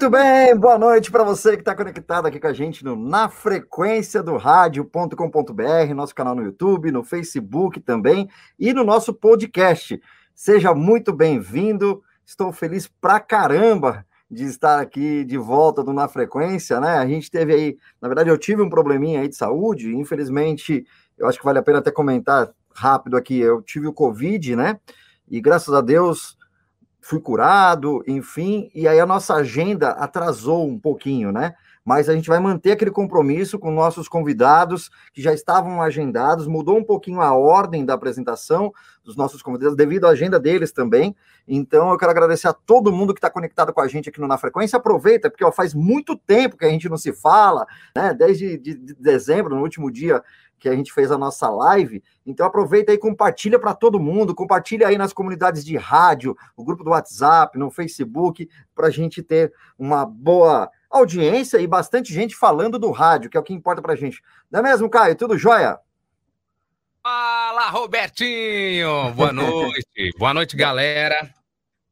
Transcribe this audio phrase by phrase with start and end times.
[0.00, 3.28] Muito bem, boa noite para você que está conectado aqui com a gente no Na
[3.28, 10.00] Frequência do Rádio.com.br, nosso canal no YouTube, no Facebook também e no nosso podcast.
[10.32, 16.78] Seja muito bem-vindo, estou feliz pra caramba de estar aqui de volta do Na Frequência,
[16.78, 16.98] né?
[16.98, 20.86] A gente teve aí, na verdade, eu tive um probleminha aí de saúde, infelizmente,
[21.18, 24.78] eu acho que vale a pena até comentar rápido aqui, eu tive o Covid, né?
[25.28, 26.37] E graças a Deus
[27.08, 31.54] fui curado, enfim, e aí a nossa agenda atrasou um pouquinho, né?
[31.82, 36.76] Mas a gente vai manter aquele compromisso com nossos convidados que já estavam agendados, mudou
[36.76, 38.70] um pouquinho a ordem da apresentação
[39.02, 41.16] dos nossos convidados, devido à agenda deles também.
[41.46, 44.28] Então, eu quero agradecer a todo mundo que está conectado com a gente aqui no
[44.28, 44.76] Na Frequência.
[44.76, 48.12] Aproveita, porque ó, faz muito tempo que a gente não se fala, né?
[48.12, 50.22] Desde de, de dezembro, no último dia
[50.58, 52.02] que a gente fez a nossa live.
[52.26, 56.82] Então aproveita e compartilha para todo mundo, compartilha aí nas comunidades de rádio, o grupo
[56.82, 62.78] do WhatsApp, no Facebook, para a gente ter uma boa audiência e bastante gente falando
[62.78, 64.22] do rádio, que é o que importa para a gente.
[64.50, 65.14] Não é mesmo, Caio?
[65.14, 65.78] Tudo jóia?
[67.02, 69.12] Fala, Robertinho!
[69.14, 70.10] Boa noite.
[70.18, 71.32] Boa noite, galera.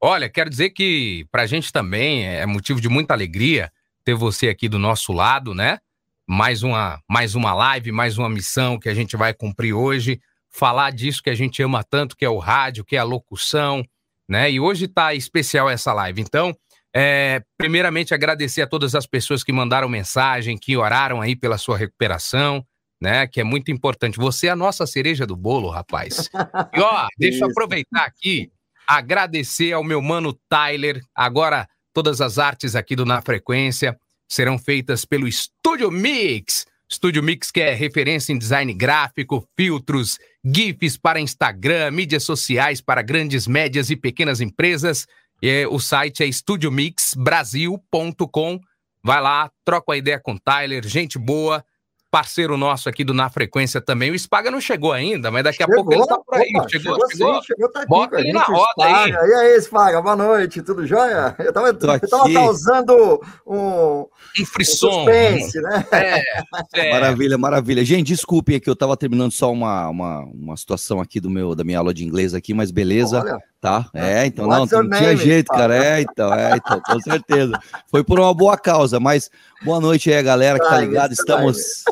[0.01, 3.73] Olha, quero dizer que para a gente também é motivo de muita alegria
[4.05, 5.79] ter você aqui do nosso lado, né?
[6.27, 10.91] Mais uma, mais uma live, mais uma missão que a gente vai cumprir hoje, falar
[10.91, 13.85] disso que a gente ama tanto, que é o rádio, que é a locução,
[14.29, 14.51] né?
[14.51, 16.21] E hoje tá especial essa live.
[16.21, 16.57] Então,
[16.93, 21.79] é, primeiramente agradecer a todas as pessoas que mandaram mensagem, que oraram aí pela sua
[21.79, 22.67] recuperação,
[23.01, 23.27] né?
[23.29, 24.19] Que é muito importante.
[24.19, 26.29] Você é a nossa cereja do bolo, rapaz.
[26.75, 28.51] E ó, deixa eu aproveitar aqui,
[28.89, 33.97] agradecer ao meu mano Tyler, agora todas as artes aqui do Na Frequência
[34.29, 36.67] serão feitas pelo Studio Mix.
[36.91, 43.03] Studio Mix, que é referência em design gráfico, filtros, GIFs para Instagram, mídias sociais para
[43.03, 45.07] grandes, médias e pequenas empresas.
[45.43, 48.61] E, o site é studiomixbrasil.com.
[49.03, 51.65] Vai lá, troca a ideia com o Tyler, gente boa
[52.17, 54.11] parceiro nosso aqui do Na Frequência também.
[54.11, 56.51] O Spaga não chegou ainda, mas daqui a pouco ele tá por aí.
[56.57, 59.11] Opa, chegou, chegou, chegou, sim, chegou tá aqui Bota ele na roda aí.
[59.11, 61.37] E aí, Spaga, boa noite, tudo jóia?
[61.39, 64.07] Eu tava, eu tava causando um...
[64.41, 64.87] Um frisson.
[64.87, 65.87] Um suspense, né?
[65.93, 66.91] É, é.
[66.97, 67.85] Maravilha, maravilha.
[67.85, 71.65] Gente, desculpe que eu tava terminando só uma, uma, uma situação aqui do meu, da
[71.65, 73.21] minha aula de inglês aqui, mas beleza.
[73.21, 73.39] Olha.
[73.67, 75.77] Tá, é, então What's não, não tinha jeito, cara.
[75.77, 77.59] É, então, é, então, com certeza.
[77.91, 79.29] Foi por uma boa causa, mas
[79.65, 81.11] boa noite aí, galera que tá ligado.
[81.11, 81.83] Estamos,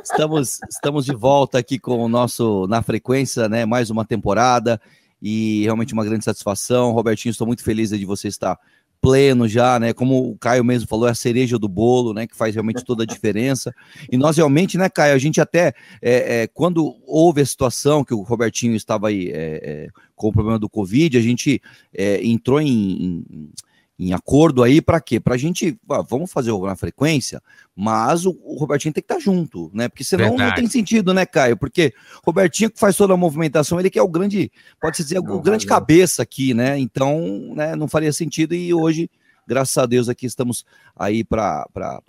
[0.00, 3.66] estamos, estamos de volta aqui com o nosso Na Frequência, né?
[3.66, 4.80] Mais uma temporada
[5.20, 6.92] e realmente uma grande satisfação.
[6.92, 8.56] Robertinho, estou muito feliz de você estar
[9.04, 9.92] pleno já, né?
[9.92, 12.26] Como o Caio mesmo falou, é a cereja do bolo, né?
[12.26, 13.74] Que faz realmente toda a diferença.
[14.10, 18.14] E nós realmente, né, Caio, a gente até, é, é, quando houve a situação que
[18.14, 21.60] o Robertinho estava aí é, é com o problema do Covid, a gente
[21.92, 23.50] é, entrou em, em
[23.98, 25.20] em acordo aí para quê?
[25.20, 25.78] Para a gente,
[26.08, 27.40] vamos fazer na frequência,
[27.76, 29.88] mas o, o, Robertinho tem que estar tá junto, né?
[29.88, 30.50] Porque senão Verdade.
[30.50, 31.56] não tem sentido, né, Caio?
[31.56, 34.50] Porque o Robertinho que faz toda a movimentação, ele que é o grande,
[34.80, 36.78] pode dizer, não, o grande cabeça aqui, né?
[36.78, 39.08] Então, né, não faria sentido e hoje
[39.46, 40.64] graças a Deus aqui estamos
[40.96, 41.66] aí para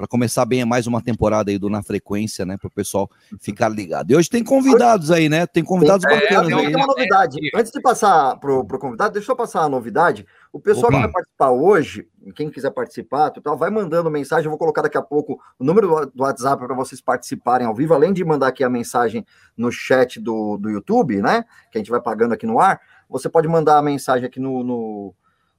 [0.09, 2.57] começar bem mais uma temporada aí do Na Frequência, né?
[2.57, 3.09] Para o pessoal
[3.39, 4.11] ficar ligado.
[4.11, 5.45] E hoje tem convidados aí, né?
[5.45, 6.65] Tem convidados é, bacanas tem, aí.
[6.67, 7.37] Tem uma novidade.
[7.53, 10.25] Antes de passar para o convidado, deixa eu passar a novidade.
[10.51, 10.95] O pessoal Opa.
[10.95, 14.45] que vai participar hoje, quem quiser participar, tal, vai mandando mensagem.
[14.45, 17.93] Eu vou colocar daqui a pouco o número do WhatsApp para vocês participarem ao vivo,
[17.93, 19.25] além de mandar aqui a mensagem
[19.57, 21.43] no chat do, do YouTube, né?
[21.71, 22.79] Que a gente vai pagando aqui no ar.
[23.09, 25.13] Você pode mandar a mensagem aqui no, no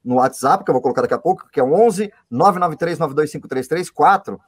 [0.07, 4.39] no WhatsApp, que eu vou colocar daqui a pouco, que é 11 993 9253334.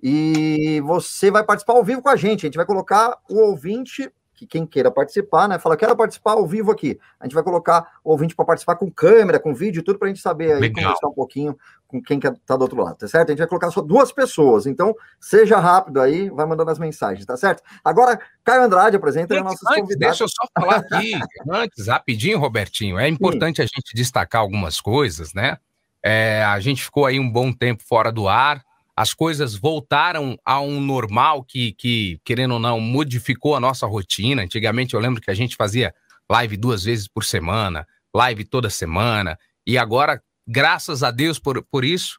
[0.00, 2.46] E você vai participar ao vivo com a gente.
[2.46, 5.58] A gente vai colocar o ouvinte que quem queira participar, né?
[5.58, 6.98] Fala, quero participar ao vivo aqui.
[7.18, 10.10] A gente vai colocar o ouvinte para participar com câmera, com vídeo, tudo para a
[10.10, 10.84] gente saber aí, Legal.
[10.84, 11.58] conversar um pouquinho
[11.88, 13.30] com quem está do outro lado, tá certo?
[13.30, 17.26] A gente vai colocar só duas pessoas, então seja rápido aí, vai mandando as mensagens,
[17.26, 17.62] tá certo?
[17.82, 20.18] Agora, Caio Andrade apresenta antes, nossos antes, convidados.
[20.18, 21.12] Deixa eu só falar aqui,
[21.50, 23.62] antes, rapidinho, Robertinho, é importante Sim.
[23.62, 25.56] a gente destacar algumas coisas, né?
[26.02, 28.62] É, a gente ficou aí um bom tempo fora do ar,
[28.98, 34.42] as coisas voltaram a um normal que, que, querendo ou não, modificou a nossa rotina.
[34.42, 35.94] Antigamente eu lembro que a gente fazia
[36.28, 41.84] live duas vezes por semana, live toda semana, e agora, graças a Deus por, por
[41.84, 42.18] isso,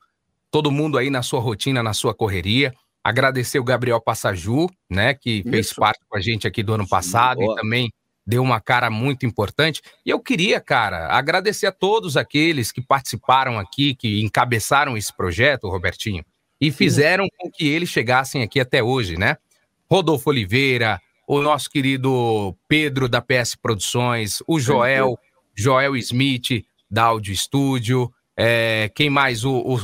[0.49, 2.73] todo mundo aí na sua rotina, na sua correria.
[3.03, 5.49] Agradecer o Gabriel Passaju, né, que isso.
[5.49, 7.93] fez parte com a gente aqui do ano passado Sim, e também
[8.25, 9.81] deu uma cara muito importante.
[10.05, 15.67] E eu queria, cara, agradecer a todos aqueles que participaram aqui, que encabeçaram esse projeto,
[15.67, 16.23] Robertinho
[16.59, 19.37] e fizeram com que eles chegassem aqui até hoje, né?
[19.89, 25.17] Rodolfo Oliveira, o nosso querido Pedro da PS Produções, o Joel,
[25.55, 29.43] Joel Smith da Audio Studio, é, quem mais?
[29.43, 29.75] O, o,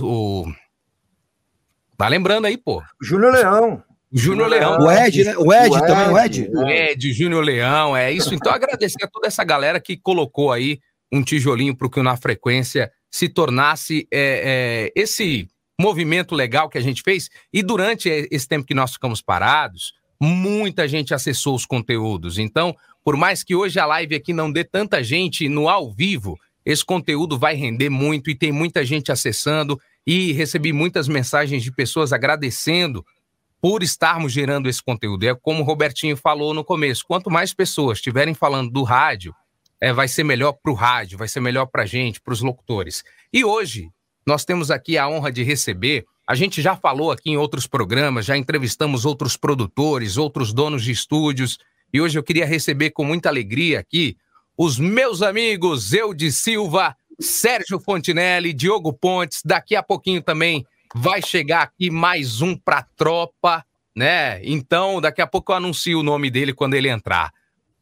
[0.44, 0.56] o,
[1.98, 2.84] Tá lembrando aí, pô.
[3.02, 3.84] Júnior Leão.
[4.12, 4.78] Júnior Leão.
[4.80, 5.38] O Ed, né?
[5.38, 6.50] O Ed, o Ed também, o Ed.
[6.54, 8.34] O Ed, Júnior Leão, é isso.
[8.34, 10.80] Então, agradecer a toda essa galera que colocou aí
[11.12, 15.48] um tijolinho para que o Na Frequência se tornasse é, é, esse
[15.80, 17.30] movimento legal que a gente fez.
[17.52, 22.38] E durante esse tempo que nós ficamos parados, muita gente acessou os conteúdos.
[22.38, 26.40] Então, por mais que hoje a live aqui não dê tanta gente no ao vivo,
[26.66, 29.80] esse conteúdo vai render muito e tem muita gente acessando.
[30.08, 33.04] E recebi muitas mensagens de pessoas agradecendo
[33.60, 35.24] por estarmos gerando esse conteúdo.
[35.24, 39.34] É como o Robertinho falou no começo: quanto mais pessoas estiverem falando do rádio,
[39.82, 42.42] é, vai ser melhor para o rádio, vai ser melhor para a gente, para os
[42.42, 43.04] locutores.
[43.34, 43.90] E hoje,
[44.26, 46.06] nós temos aqui a honra de receber.
[46.28, 50.92] A gente já falou aqui em outros programas, já entrevistamos outros produtores, outros donos de
[50.92, 51.60] estúdios,
[51.94, 54.18] e hoje eu queria receber com muita alegria aqui
[54.58, 59.42] os meus amigos Eude Silva, Sérgio Fontinelli, Diogo Pontes.
[59.44, 64.44] Daqui a pouquinho também vai chegar aqui mais um para tropa, né?
[64.44, 67.32] Então, daqui a pouco eu anuncio o nome dele quando ele entrar.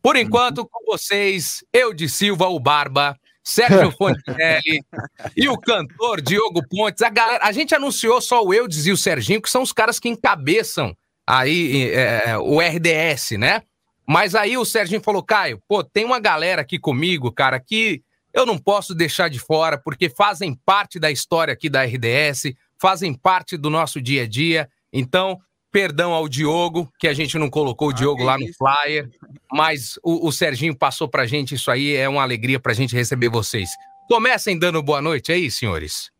[0.01, 4.83] Por enquanto, com vocês, Eude Silva, o Barba, Sérgio Fontinelli
[5.35, 7.01] e o cantor Diogo Pontes.
[7.01, 9.99] A, galera, a gente anunciou só o Eudes e o Serginho, que são os caras
[9.99, 10.95] que encabeçam
[11.27, 13.63] aí é, o RDS, né?
[14.07, 18.01] Mas aí o Serginho falou, Caio, pô, tem uma galera aqui comigo, cara, que
[18.33, 23.13] eu não posso deixar de fora, porque fazem parte da história aqui da RDS, fazem
[23.13, 24.69] parte do nosso dia a dia.
[24.91, 25.39] Então,
[25.73, 29.09] Perdão ao Diogo, que a gente não colocou o ah, Diogo lá no flyer,
[29.51, 33.27] mas o, o Serginho passou pra gente isso aí, é uma alegria pra gente receber
[33.27, 33.71] vocês.
[34.07, 36.11] Comecem dando boa noite aí, senhores.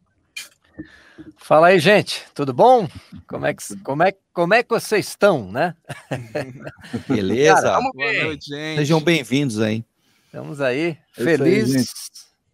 [1.38, 2.90] Fala aí, gente, tudo bom?
[3.28, 5.76] Como é que, como é, como é que vocês estão, né?
[7.08, 7.62] Beleza.
[7.62, 8.78] Cara, boa noite, gente.
[8.78, 9.86] Sejam bem-vindos aí.
[10.26, 11.86] Estamos aí, feliz, aí,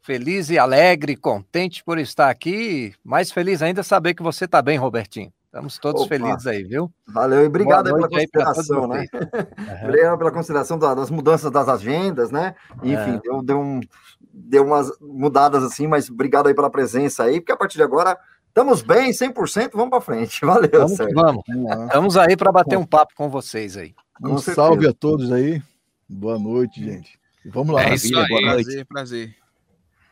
[0.01, 2.93] feliz e alegre, contente por estar aqui.
[3.05, 5.31] Mais feliz ainda saber que você está bem, Robertinho.
[5.49, 6.09] Estamos todos Opa.
[6.09, 6.93] felizes aí, viu?
[7.07, 9.07] Valeu e obrigado pela consideração, né?
[9.11, 9.87] Uhum.
[9.87, 12.53] obrigado pela consideração das mudanças das agendas, né?
[12.83, 13.19] Enfim, é.
[13.19, 13.79] deu, deu, um,
[14.31, 18.15] deu umas mudadas assim, mas obrigado aí pela presença aí, porque a partir de agora
[18.47, 20.39] estamos bem, 100%, vamos para frente.
[20.45, 21.15] Valeu, vamos, Sérgio.
[21.15, 23.95] Vamos, estamos aí para bater um papo com vocês aí.
[24.21, 25.63] Um salve a todos aí.
[26.07, 27.19] Boa noite, gente.
[27.43, 27.85] Vamos lá.
[27.85, 28.27] É isso aí.
[28.27, 28.65] Boa noite.
[28.65, 29.35] Prazer, prazer.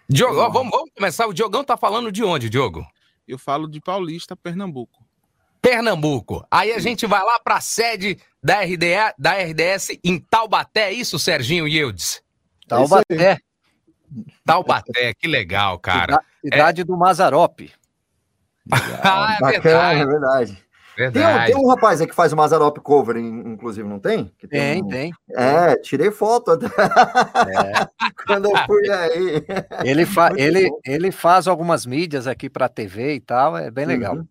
[0.09, 1.27] Diogo, vamos, vamos começar.
[1.27, 2.83] O Diogão tá falando de onde, Diogo?
[3.27, 5.06] Eu falo de Paulista, Pernambuco.
[5.69, 6.47] Pernambuco.
[6.49, 10.93] Aí a gente vai lá para a sede da, RDA, da RDS em Taubaté, é
[10.93, 12.23] isso, Serginho Yildes?
[12.69, 13.39] Taubaté.
[14.45, 16.21] Taubaté, que legal, cara.
[16.41, 16.83] Cidade é...
[16.85, 17.73] do Mazarope.
[18.71, 19.99] ah, é Bacana, verdade.
[19.99, 20.67] é verdade.
[20.97, 21.45] Verdade.
[21.45, 24.33] Tem, tem, um rapaz aí que faz o Mazarop cover, inclusive, não tem?
[24.39, 24.87] Que tem, tem, um...
[24.87, 26.65] tem, É, tirei foto até.
[26.75, 27.87] É.
[28.25, 29.45] Quando eu fui aí.
[29.83, 34.15] Ele, fa ele, ele faz algumas mídias aqui para TV e tal, é bem legal.
[34.15, 34.27] Uhum.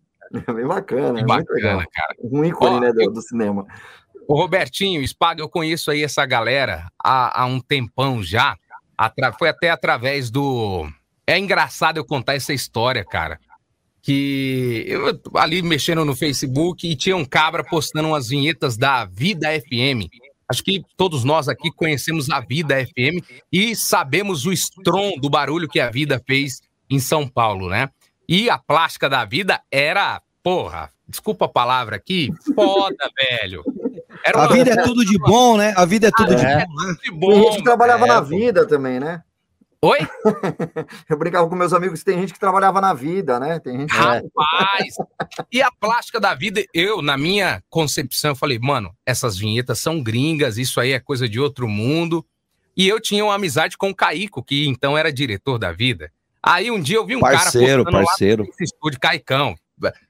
[0.47, 2.15] É bem bacana, é bacana, cara.
[2.21, 3.65] Um ícone, né, do, eu, do, cinema.
[4.27, 8.57] O Robertinho, Spaga, eu conheço aí essa galera há, há um tempão já.
[8.97, 10.87] Atra, foi até através do.
[11.25, 13.39] É engraçado eu contar essa história, cara.
[14.01, 19.47] Que eu ali mexendo no Facebook e tinha um cabra postando umas vinhetas da Vida
[19.59, 20.09] FM.
[20.49, 25.67] Acho que todos nós aqui conhecemos a Vida FM e sabemos o estrondo, do barulho
[25.67, 27.89] que a vida fez em São Paulo, né?
[28.27, 33.63] E a plástica da vida era, porra, desculpa a palavra aqui, foda, velho.
[34.25, 35.73] Era a vida é tudo de bom, né?
[35.77, 36.93] A vida é tudo de é, bom.
[37.01, 39.23] De bom tem gente que trabalhava é, na vida também, né?
[39.81, 39.99] Oi?
[41.07, 43.59] Eu brincava com meus amigos, tem gente que trabalhava na vida, né?
[43.59, 43.93] Tem gente...
[43.93, 44.95] Rapaz!
[45.51, 50.01] e a plástica da vida, eu, na minha concepção, eu falei, mano, essas vinhetas são
[50.01, 52.25] gringas, isso aí é coisa de outro mundo.
[52.75, 56.11] E eu tinha uma amizade com o Caico, que então era diretor da vida.
[56.41, 58.43] Aí um dia eu vi um parceiro, cara parceiro.
[58.43, 59.55] lá estúdio Caicão.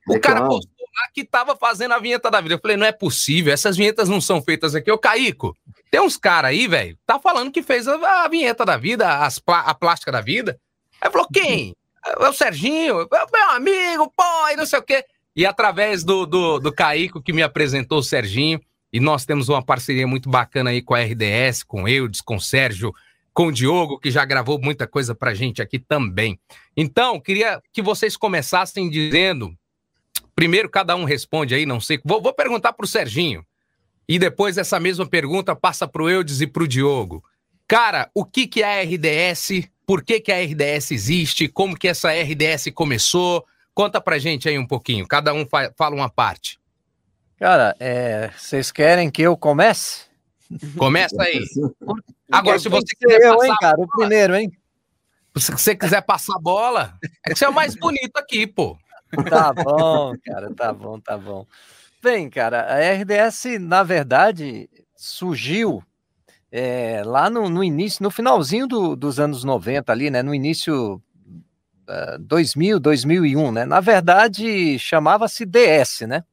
[0.07, 2.55] O cara postou lá que tava fazendo a vinheta da vida.
[2.55, 4.91] Eu falei, não é possível, essas vinhetas não são feitas aqui.
[4.91, 5.55] Ô, Caico,
[5.91, 9.41] tem uns caras aí, velho, tá falando que fez a, a vinheta da vida, as,
[9.45, 10.59] a plástica da vida.
[11.01, 11.75] Aí falou, quem?
[12.05, 15.03] É o Serginho, é meu amigo, pô, e não sei o quê.
[15.35, 18.59] E através do, do, do Caico que me apresentou o Serginho,
[18.91, 22.41] e nós temos uma parceria muito bacana aí com a RDS, com Eudes, com o
[22.41, 22.93] Sérgio
[23.37, 26.39] com o Diogo, que já gravou muita coisa pra gente aqui também.
[26.75, 29.55] Então, queria que vocês começassem dizendo.
[30.33, 32.01] Primeiro, cada um responde aí, não sei.
[32.03, 33.45] Vou, vou perguntar pro Serginho.
[34.09, 37.23] E depois essa mesma pergunta passa pro Eudes e pro Diogo.
[37.67, 39.69] Cara, o que, que é a RDS?
[39.85, 41.47] Por que, que a RDS existe?
[41.47, 43.45] Como que essa RDS começou?
[43.71, 45.07] Conta pra gente aí um pouquinho.
[45.07, 46.59] Cada um fa fala uma parte.
[47.37, 50.06] Cara, é, vocês querem que eu comece?
[50.77, 51.43] Começa aí.
[52.31, 54.51] Agora, se você quiser eu, passar hein, cara, o primeiro, hein?
[55.37, 58.77] Se você quiser passar a bola, é que você é o mais bonito aqui, pô.
[59.29, 61.45] Tá bom, cara, tá bom, tá bom.
[62.01, 65.83] Bem, cara, a RDS, na verdade, surgiu
[66.51, 70.95] é, lá no, no, início, no finalzinho do, dos anos 90 ali, né, no início
[70.95, 76.23] uh, 2000, 2001, né, na verdade chamava-se DS, né,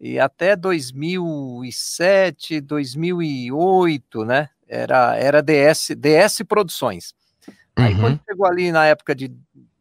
[0.00, 7.14] e até 2007, 2008, né, era, era DS, DS Produções.
[7.74, 8.00] Aí uhum.
[8.00, 9.32] quando chegou ali na época de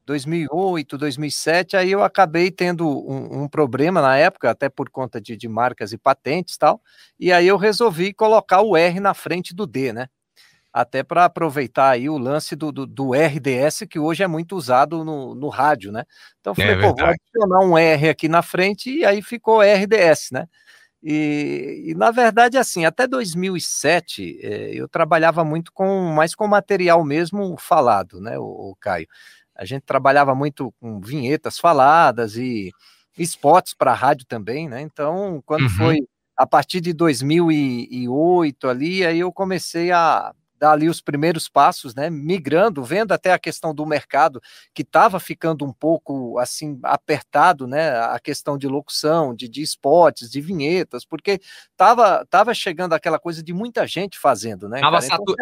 [0.05, 5.35] 2008, 2007, aí eu acabei tendo um, um, problema na época, até por conta de,
[5.35, 6.81] de marcas e patentes e tal,
[7.19, 10.07] e aí eu resolvi colocar o R na frente do D, né?
[10.79, 15.03] Até para aproveitar aí o lance do, do, do, RDS, que hoje é muito usado
[15.03, 16.03] no, no rádio, né?
[16.39, 19.23] Então eu é falei, é pô, vou adicionar um R aqui na frente e aí
[19.23, 20.47] ficou RDS, né?
[21.01, 27.03] E, e, na verdade, assim, até 2007 eh, eu trabalhava muito com mais com material
[27.03, 29.07] mesmo falado, né, o, o Caio.
[29.55, 32.71] A gente trabalhava muito com vinhetas faladas e
[33.17, 34.81] spots para rádio também, né?
[34.81, 35.69] Então, quando uhum.
[35.69, 35.99] foi
[36.35, 42.09] a partir de 2008 ali, aí eu comecei a dar ali os primeiros passos, né,
[42.09, 44.41] migrando, vendo até a questão do mercado
[44.73, 50.29] que estava ficando um pouco assim apertado, né, a questão de locução, de, de spots,
[50.29, 51.39] de vinhetas, porque
[51.71, 54.79] estava tava chegando aquela coisa de muita gente fazendo, né?
[54.79, 54.91] Então,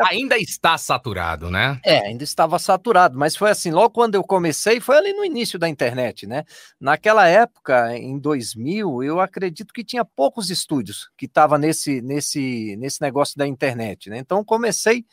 [0.08, 1.80] ainda está saturado, né?
[1.84, 5.58] É, ainda estava saturado, mas foi assim, logo quando eu comecei, foi ali no início
[5.58, 6.44] da internet, né?
[6.80, 13.02] Naquela época, em 2000, eu acredito que tinha poucos estúdios que estavam nesse nesse nesse
[13.02, 14.18] negócio da internet, né?
[14.18, 15.05] Então comecei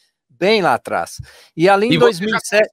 [0.43, 1.21] bem lá atrás.
[1.57, 2.69] E ali em 2007.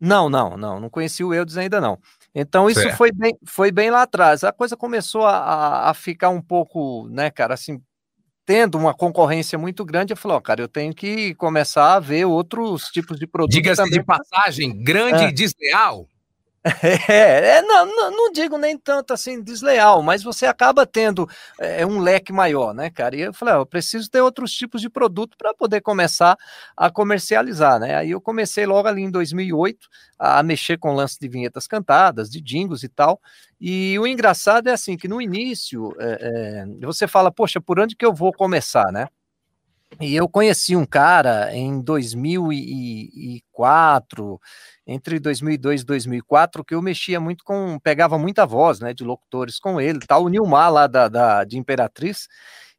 [0.00, 1.98] Não, não, não, não conheci o Eudes ainda não.
[2.34, 4.42] Então isso foi bem, foi bem lá atrás.
[4.42, 7.78] A coisa começou a, a ficar um pouco, né, cara, assim,
[8.46, 12.24] tendo uma concorrência muito grande, eu falei, ó, cara, eu tenho que começar a ver
[12.24, 13.54] outros tipos de produtos.
[13.54, 15.28] Diga-se de passagem, grande é.
[15.28, 16.08] e desleal.
[17.08, 22.00] É, é não, não, digo nem tanto assim desleal, mas você acaba tendo é, um
[22.00, 23.16] leque maior, né, cara?
[23.16, 26.36] E eu falei, ah, eu preciso ter outros tipos de produto para poder começar
[26.76, 27.96] a comercializar, né?
[27.96, 29.86] Aí eu comecei logo ali em 2008
[30.18, 33.20] a mexer com lance de vinhetas cantadas, de jingles e tal.
[33.60, 37.96] E o engraçado é assim que no início é, é, você fala, poxa, por onde
[37.96, 39.08] que eu vou começar, né?
[40.00, 44.40] E eu conheci um cara em 2004
[44.86, 49.58] entre 2002 e 2004 que eu mexia muito com, pegava muita voz, né, de locutores
[49.58, 52.28] com ele, tal, o Nilmar lá da, da, de Imperatriz,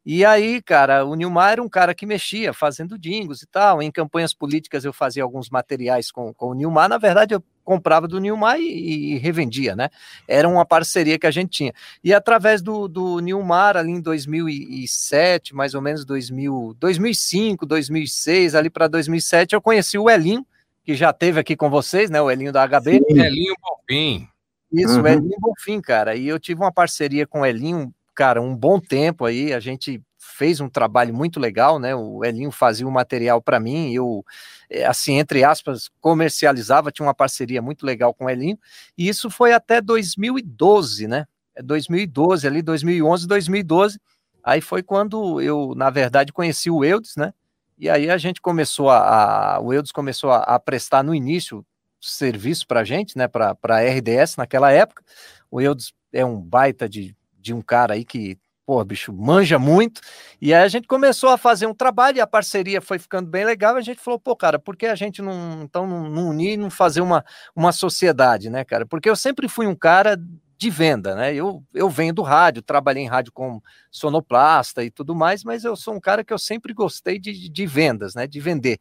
[0.06, 3.90] e aí, cara, o Nilmar era um cara que mexia, fazendo dingos e tal, em
[3.90, 8.18] campanhas políticas eu fazia alguns materiais com, com o Nilmar, na verdade eu comprava do
[8.18, 9.90] Nilmar e, e, revendia, né,
[10.26, 15.54] era uma parceria que a gente tinha, e através do, do Nilmar, ali em 2007,
[15.54, 20.46] mais ou menos 2000, 2005, 2006, ali para 2007, eu conheci o Elinho,
[20.88, 22.18] que já teve aqui com vocês, né?
[22.18, 22.92] O Elinho da HB.
[22.92, 23.20] Sim.
[23.20, 24.26] Elinho Bonfim.
[24.72, 25.02] Isso, uhum.
[25.02, 26.16] o Elinho Bonfim, cara.
[26.16, 29.52] E eu tive uma parceria com o Elinho, cara, um bom tempo aí.
[29.52, 31.94] A gente fez um trabalho muito legal, né?
[31.94, 34.24] O Elinho fazia o um material para mim, eu,
[34.70, 38.58] eh, assim, entre aspas, comercializava, tinha uma parceria muito legal com o Elinho.
[38.96, 41.26] E isso foi até 2012, né?
[41.62, 44.00] 2012, é ali, 2011, 2012.
[44.42, 47.34] Aí foi quando eu, na verdade, conheci o Eudes, né?
[47.78, 51.64] E aí a gente começou a, a o Eudes começou a, a, prestar no início
[52.00, 55.02] serviço para a gente, né, para a RDS naquela época.
[55.50, 60.00] O Eudes é um baita de, de um cara aí que, pô, bicho, manja muito.
[60.40, 63.44] E aí a gente começou a fazer um trabalho e a parceria foi ficando bem
[63.44, 63.76] legal.
[63.76, 66.70] A gente falou, pô, cara, por que a gente não, então, não, unir e não
[66.70, 68.86] fazer uma, uma sociedade, né, cara?
[68.86, 70.16] Porque eu sempre fui um cara
[70.58, 71.32] de venda, né?
[71.32, 73.62] Eu, eu venho do rádio, trabalhei em rádio com
[73.92, 77.66] sonoplasta e tudo mais, mas eu sou um cara que eu sempre gostei de, de
[77.66, 78.26] vendas, né?
[78.26, 78.80] De vender.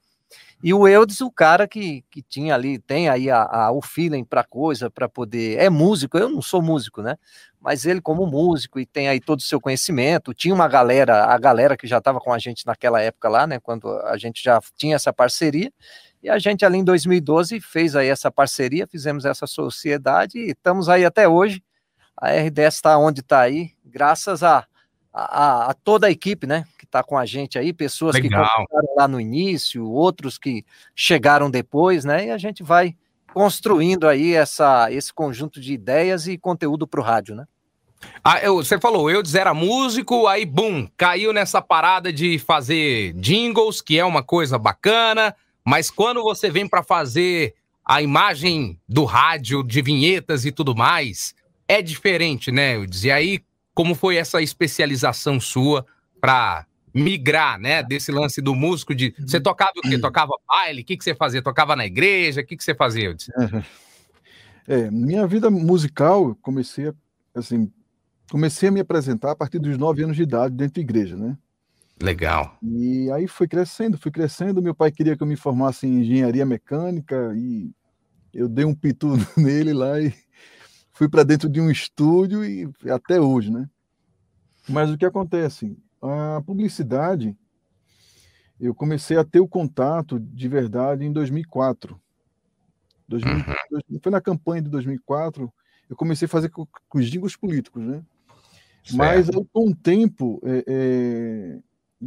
[0.62, 4.26] E o Eudes, o cara que, que tinha ali, tem aí a, a o feeling
[4.26, 5.60] para coisa, para poder.
[5.60, 7.16] É músico, eu não sou músico, né?
[7.62, 11.38] Mas ele, como músico, e tem aí todo o seu conhecimento, tinha uma galera, a
[11.38, 13.60] galera que já estava com a gente naquela época lá, né?
[13.60, 15.72] Quando a gente já tinha essa parceria.
[16.24, 20.90] E a gente ali em 2012 fez aí essa parceria, fizemos essa sociedade e estamos
[20.90, 21.62] aí até hoje
[22.18, 24.66] a RDS está onde está aí, graças a,
[25.14, 28.44] a, a, toda a equipe, né, que está com a gente aí, pessoas Legal.
[28.44, 32.96] que começaram lá no início, outros que chegaram depois, né, e a gente vai
[33.34, 37.46] construindo aí essa, esse conjunto de ideias e conteúdo para o rádio, né.
[38.24, 43.82] Ah, eu, você falou, eu era músico, aí, bum, caiu nessa parada de fazer jingles,
[43.82, 49.64] que é uma coisa bacana, mas quando você vem para fazer a imagem do rádio,
[49.64, 51.34] de vinhetas e tudo mais,
[51.68, 53.04] é diferente, né, Eudes?
[53.04, 53.44] E aí,
[53.74, 55.86] como foi essa especialização sua
[56.20, 59.14] para migrar, né, desse lance do músico de...
[59.20, 60.00] Você tocava o quê?
[60.00, 60.82] Tocava baile?
[60.82, 61.42] O que, que você fazia?
[61.42, 62.42] Tocava na igreja?
[62.42, 63.28] O que, que você fazia, Eudes?
[64.70, 66.94] É, minha vida musical, comecei a,
[67.34, 67.72] assim,
[68.30, 71.38] comecei a me apresentar a partir dos nove anos de idade dentro da igreja, né?
[72.02, 72.58] Legal.
[72.62, 74.62] E aí fui crescendo, fui crescendo.
[74.62, 77.72] Meu pai queria que eu me formasse em engenharia mecânica e
[78.34, 80.14] eu dei um pitu nele lá e
[80.98, 83.70] fui para dentro de um estúdio e até hoje, né?
[84.68, 85.78] Mas o que acontece?
[86.02, 87.38] A publicidade,
[88.60, 92.02] eu comecei a ter o contato de verdade em 2004.
[93.08, 94.00] 2000, uhum.
[94.02, 95.54] Foi na campanha de 2004,
[95.88, 98.04] eu comecei a fazer com, com os jingles políticos, né?
[98.84, 98.98] Certo.
[98.98, 101.60] Mas, com o tempo, é, é,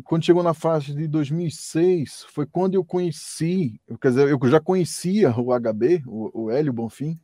[0.03, 5.31] quando chegou na faixa de 2006, foi quando eu conheci, quer dizer, eu já conhecia
[5.31, 7.17] o HB, o, o Hélio Bonfim,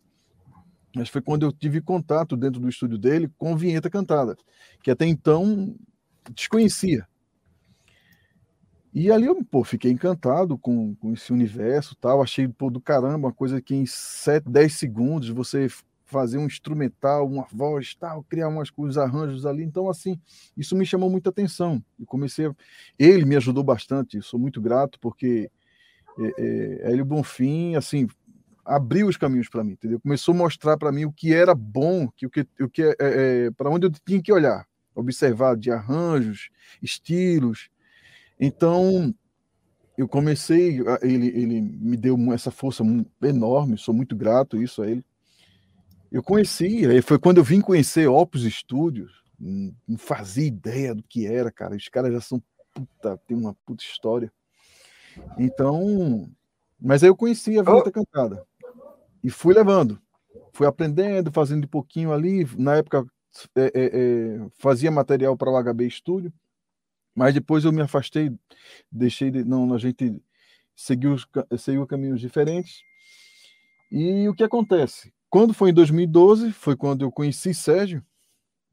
[0.97, 4.35] mas foi quando eu tive contato dentro do estúdio dele com vinheta cantada,
[4.83, 5.77] que até então
[6.35, 7.07] desconhecia.
[8.95, 13.29] E ali eu pô, fiquei encantado com, com esse universo tal, achei pô, do caramba,
[13.29, 15.69] uma coisa que em 7, 10 segundos você
[16.07, 19.63] fazer um instrumental, uma voz, tal, criar umas coisas, arranjos ali.
[19.65, 20.19] Então, assim,
[20.57, 21.83] isso me chamou muita atenção.
[21.99, 22.47] E comecei.
[22.47, 22.55] A...
[22.99, 25.51] Ele me ajudou bastante, sou muito grato, porque
[26.19, 28.07] é, é, Hélio Bonfim, assim,
[28.67, 30.01] abriu os caminhos para mim, entendeu?
[30.01, 32.89] Começou a mostrar para mim o que era bom, que o que, o que é,
[32.89, 32.97] é,
[33.47, 36.51] é para onde eu tinha que olhar, observar de arranjos,
[36.83, 37.71] estilos.
[38.39, 39.15] Então,
[39.97, 42.83] eu comecei, ele, ele me deu essa força
[43.23, 45.05] enorme, sou muito grato isso a ele.
[46.11, 51.53] Eu conhecia, foi quando eu vim conhecer Opus Studios, não fazia ideia do que era,
[51.53, 51.77] cara.
[51.77, 52.43] Os caras já são
[52.75, 54.33] puta, tem uma puta história.
[55.39, 56.29] Então,
[56.81, 57.93] mas aí eu conhecia a Vinheta oh.
[57.93, 58.47] Cantada
[59.27, 60.01] e fui levando,
[60.53, 62.47] fui aprendendo, fazendo de pouquinho ali.
[62.57, 63.05] Na época
[63.57, 66.33] é, é, é, fazia material para o HB Studio,
[67.13, 68.31] mas depois eu me afastei,
[68.91, 70.23] deixei de, não, a gente
[70.77, 71.17] seguiu,
[71.59, 72.83] seguiu caminhos diferentes.
[73.91, 75.13] E o que acontece?
[75.29, 78.05] Quando foi em 2012, foi quando eu conheci Sérgio,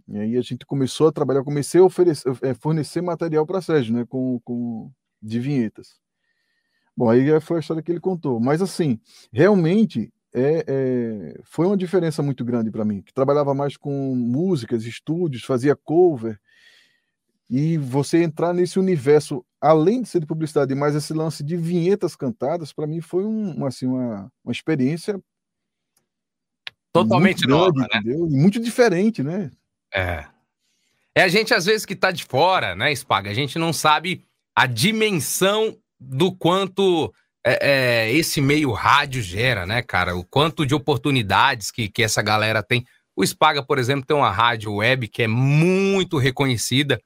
[0.08, 3.96] e aí a gente começou a trabalhar, comecei a oferecer, é, fornecer material para Sérgio,
[3.96, 6.00] né, com, com, de vinhetas.
[6.96, 8.39] Bom, aí foi a história que ele contou.
[8.39, 9.00] Mas assim,
[9.32, 14.86] realmente é, é, foi uma diferença muito grande para mim, que trabalhava mais com músicas,
[14.86, 16.39] estúdios, fazia cover,
[17.50, 22.15] e você entrar nesse universo, além de ser de publicidade, mais esse lance de vinhetas
[22.15, 25.22] cantadas, para mim foi um, assim, uma, uma experiência
[26.93, 27.88] Totalmente nova, né?
[27.96, 28.30] Entendeu?
[28.30, 29.50] Muito diferente, né?
[29.91, 30.26] É.
[31.15, 33.32] É a gente, às vezes, que tá de fora, né, Spaga?
[33.32, 34.24] A gente não sabe
[34.56, 37.12] a dimensão do quanto
[37.45, 40.15] é, é, esse meio rádio gera, né, cara?
[40.15, 42.86] O quanto de oportunidades que, que essa galera tem.
[43.15, 46.99] O Spaga, por exemplo, tem uma rádio web que é muito reconhecida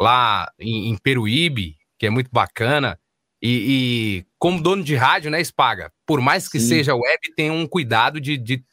[0.00, 2.98] lá em, em Peruíbe, que é muito bacana.
[3.40, 5.92] E, e, como dono de rádio, né, Spaga?
[6.06, 6.68] Por mais que Sim.
[6.68, 8.64] seja web, tem um cuidado de, de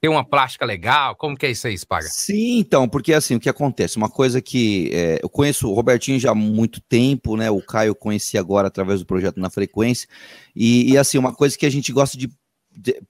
[0.00, 1.14] ter uma plástica legal?
[1.14, 2.08] Como que é isso aí, Spaga?
[2.08, 3.96] Sim, então, porque assim, o que acontece?
[3.96, 7.50] Uma coisa que é, eu conheço o Robertinho já há muito tempo, né?
[7.50, 10.08] O Caio conheci agora através do projeto Na Frequência.
[10.56, 12.30] E, e assim, uma coisa que a gente gosta de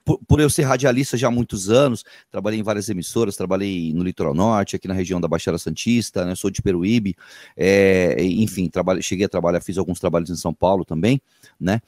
[0.04, 4.02] por, por, eu ser radialista já há muitos anos, trabalhei em várias emissoras, trabalhei no
[4.02, 7.14] Litoral Norte, aqui na região da Baixada Santista, né, sou de Peruíbe,
[7.56, 11.20] é, enfim, trabalhei, cheguei a trabalhar, fiz alguns trabalhos em São Paulo também,
[11.58, 11.80] né,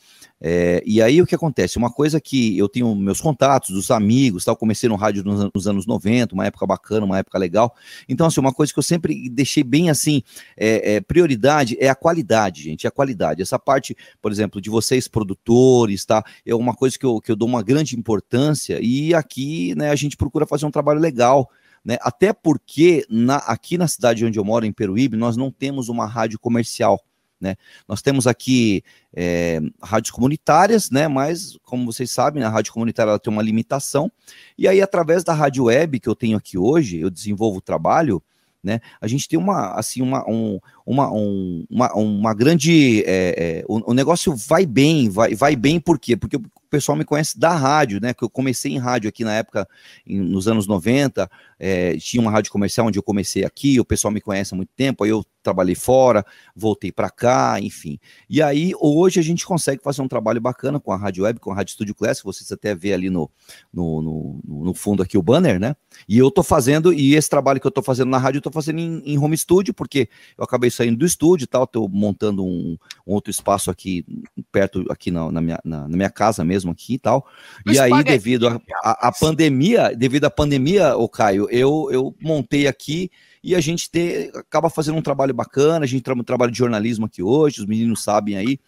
[0.45, 1.79] é, e aí o que acontece?
[1.79, 5.69] Uma coisa que eu tenho meus contatos, dos amigos, tal, comecei no rádio nos, nos
[5.69, 7.75] anos 90, uma época bacana, uma época legal,
[8.09, 10.23] então assim, uma coisa que eu sempre deixei bem assim,
[10.57, 14.69] é, é prioridade é a qualidade, gente, é a qualidade, essa parte, por exemplo, de
[14.69, 19.15] vocês produtores, tá, é uma coisa que eu, que eu dou uma grande importância e
[19.15, 21.49] aqui né, a gente procura fazer um trabalho legal.
[21.85, 21.99] Né?
[22.01, 26.07] Até porque na, aqui na cidade onde eu moro, em Peruíbe, nós não temos uma
[26.07, 27.01] rádio comercial.
[27.43, 27.57] Né?
[27.89, 31.09] Nós temos aqui é, rádios comunitárias, né?
[31.09, 34.11] mas, como vocês sabem, a rádio comunitária ela tem uma limitação.
[34.57, 38.23] E aí, através da rádio web que eu tenho aqui hoje, eu desenvolvo o trabalho,
[38.63, 38.79] né?
[39.01, 43.03] A gente tem uma, assim, uma, um, uma, um, uma, uma grande.
[43.05, 46.17] É, é, o, o, negócio vai bem, vai, vai bem por quê?
[46.17, 46.39] Porque
[46.73, 48.15] pessoal me conhece da rádio, né?
[48.15, 49.69] Que eu comecei em rádio aqui na época,
[50.07, 54.11] em, nos anos 90, é, tinha uma rádio comercial onde eu comecei aqui, o pessoal
[54.11, 57.99] me conhece há muito tempo, aí eu trabalhei fora, voltei para cá, enfim.
[58.31, 61.51] E aí, hoje a gente consegue fazer um trabalho bacana com a Rádio Web, com
[61.51, 63.29] a Rádio Studio Classic, vocês até vê ali no,
[63.73, 65.77] no, no, no fundo aqui o banner, né?
[66.09, 68.51] E eu tô fazendo, e esse trabalho que eu tô fazendo na rádio, eu tô
[68.51, 70.09] fazendo em, em home studio, porque
[70.39, 74.05] eu acabei saindo do estúdio e tal, tô montando um, um outro espaço aqui,
[74.51, 77.27] perto, aqui na, na minha, na, na, minha casa mesmo aqui e tal.
[77.67, 83.11] e aí, devido à pandemia, devido à pandemia, o Caio, eu, eu montei aqui
[83.43, 86.59] e a gente ter, acaba fazendo um trabalho bacana, a gente tem um trabalho de
[86.59, 88.61] jornalismo aqui hoje, os meninos sabem aí,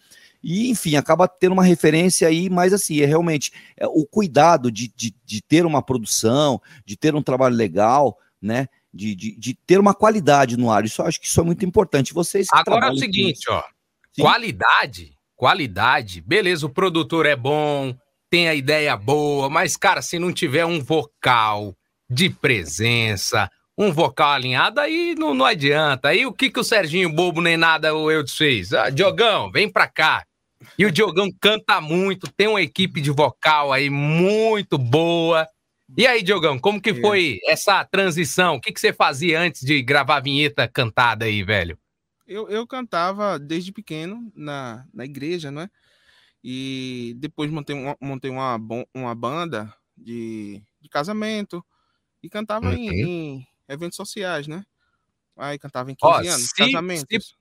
[0.47, 4.93] e enfim, acaba tendo uma referência aí, mas assim, é realmente é, o cuidado de,
[4.95, 8.67] de, de ter uma produção, de ter um trabalho legal, né?
[8.93, 10.85] De, de, de, ter uma qualidade no ar.
[10.85, 12.13] Isso eu acho que isso é muito importante.
[12.13, 13.61] Vocês Agora é o seguinte, ó.
[14.13, 14.21] Sim.
[14.21, 15.14] Qualidade,
[15.45, 17.95] qualidade, beleza, o produtor é bom,
[18.31, 21.75] tem a ideia boa, mas, cara, se não tiver um vocal
[22.09, 26.09] de presença, um vocal alinhado, aí não, não adianta.
[26.09, 28.73] Aí o que, que o Serginho Bobo nem nada o eu fez?
[28.73, 30.25] Ah, Diogão, vem pra cá.
[30.79, 35.47] E o Diogão canta muito, tem uma equipe de vocal aí muito boa.
[35.95, 38.55] E aí, Diogão, como que foi essa transição?
[38.55, 41.77] O que, que você fazia antes de gravar a vinheta cantada aí, velho?
[42.27, 45.69] Eu, eu cantava desde pequeno na, na igreja, não é?
[46.43, 48.59] E depois montei uma, montei uma,
[48.93, 51.63] uma banda de, de casamento
[52.21, 52.73] e cantava uhum.
[52.73, 54.65] em, em eventos sociais, né?
[55.37, 57.27] Aí cantava em 15 Ó, anos, se, casamentos.
[57.27, 57.35] Se,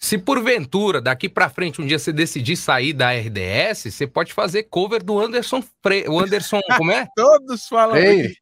[0.00, 4.62] se porventura, daqui para frente, um dia você decidir sair da RDS, você pode fazer
[4.64, 6.08] cover do Anderson Freire.
[6.08, 7.04] O Anderson, como é?
[7.16, 8.36] Todos falam Freire.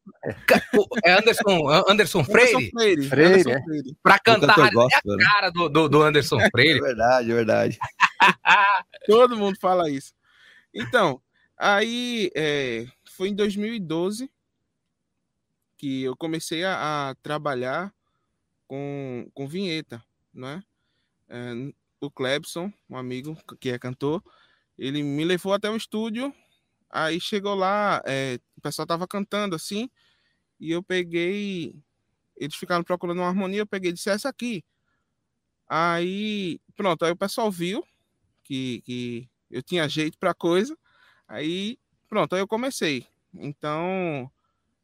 [1.03, 2.55] É Anderson, Anderson Freire?
[2.55, 3.09] Anderson Freire.
[3.09, 3.33] Freire.
[3.33, 3.63] Anderson é.
[3.63, 3.97] Freire.
[4.03, 5.25] Pra cantar é a né?
[5.25, 6.77] cara do, do, do Anderson Freire.
[6.77, 7.79] É verdade, é verdade.
[9.07, 10.13] Todo mundo fala isso.
[10.71, 11.19] Então,
[11.57, 14.29] aí é, foi em 2012
[15.75, 17.91] que eu comecei a, a trabalhar
[18.67, 20.61] com, com vinheta, né?
[20.61, 20.76] É,
[21.99, 24.23] o Clebson, um amigo que é cantor,
[24.77, 26.33] ele me levou até o estúdio,
[26.89, 29.89] aí chegou lá, é, o pessoal tava cantando assim,
[30.59, 31.75] e eu peguei,
[32.35, 34.63] eles ficaram procurando uma harmonia, eu peguei e disse, essa aqui.
[35.67, 37.83] Aí, pronto, aí o pessoal viu
[38.43, 40.77] que, que eu tinha jeito para coisa,
[41.27, 43.05] aí, pronto, aí eu comecei.
[43.33, 44.31] Então,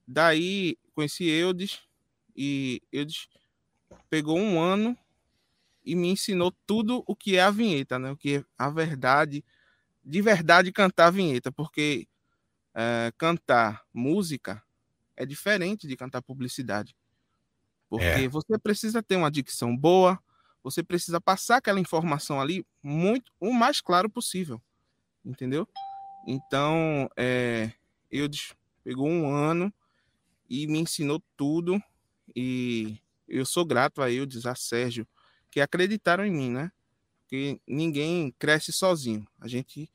[0.08, 1.82] daí conheci Eudes
[2.36, 3.28] e Eudes
[4.10, 4.98] pegou um ano
[5.84, 8.12] e me ensinou tudo o que é a vinheta, né?
[8.12, 9.44] O que é a verdade,
[10.04, 12.08] de verdade cantar a vinheta, porque
[12.74, 14.64] é, cantar música
[15.16, 16.96] é diferente de cantar publicidade.
[17.90, 18.28] Porque é.
[18.28, 20.20] você precisa ter uma dicção boa,
[20.64, 24.62] você precisa passar aquela informação ali muito o mais claro possível,
[25.24, 25.68] entendeu?
[26.26, 27.72] Então, é,
[28.10, 28.30] eu
[28.84, 29.74] pegou um ano
[30.50, 31.82] e me ensinou tudo.
[32.36, 35.08] E eu sou grato a Eudes, a Sérgio,
[35.54, 36.72] que acreditaram em mim, né?
[37.22, 39.24] Porque ninguém cresce sozinho.
[39.40, 39.88] A gente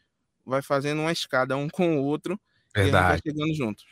[0.46, 2.40] vai fazendo uma escada um com o outro
[2.72, 2.94] Verdade.
[2.94, 3.84] e a gente vai chegando juntos.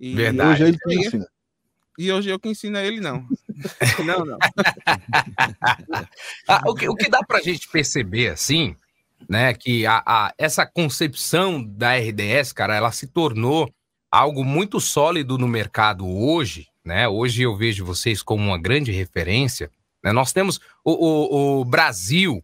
[0.00, 0.62] E Verdade.
[0.62, 1.28] Hoje ele que ensina.
[1.98, 3.28] E hoje eu que ensino a ele, não.
[4.06, 4.38] não, não.
[6.48, 8.74] ah, o, que, o que dá pra gente perceber, assim,
[9.28, 13.70] né, que a, a, essa concepção da RDS, cara, ela se tornou
[14.10, 17.06] algo muito sólido no mercado hoje, né?
[17.06, 19.70] Hoje eu vejo vocês como uma grande referência.
[20.06, 20.12] Né?
[20.12, 22.40] Nós temos o, o, o Brasil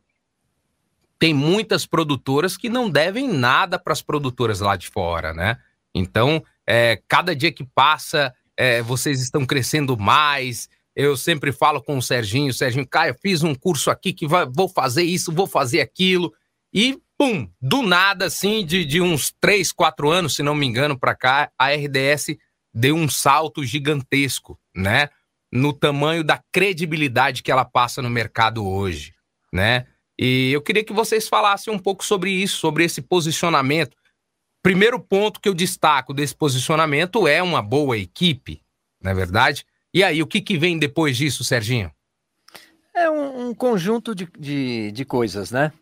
[1.16, 5.56] tem muitas produtoras que não devem nada para as produtoras lá de fora, né?
[5.94, 10.68] Então, é, cada dia que passa, é, vocês estão crescendo mais.
[10.96, 14.68] Eu sempre falo com o Serginho, Serginho, Caio, fiz um curso aqui que vai, vou
[14.68, 16.32] fazer isso, vou fazer aquilo.
[16.74, 20.98] E pum, do nada, assim, de, de uns três, quatro anos, se não me engano,
[20.98, 22.36] para cá, a RDS
[22.74, 25.08] deu um salto gigantesco, né?
[25.52, 29.14] No tamanho da credibilidade que ela passa no mercado hoje,
[29.52, 29.86] né?
[30.18, 33.96] E eu queria que vocês falassem um pouco sobre isso, sobre esse posicionamento.
[34.62, 38.62] Primeiro ponto que eu destaco desse posicionamento é uma boa equipe,
[39.02, 39.66] não é verdade?
[39.92, 41.92] E aí, o que, que vem depois disso, Serginho?
[42.94, 45.72] É um, um conjunto de, de, de coisas, né?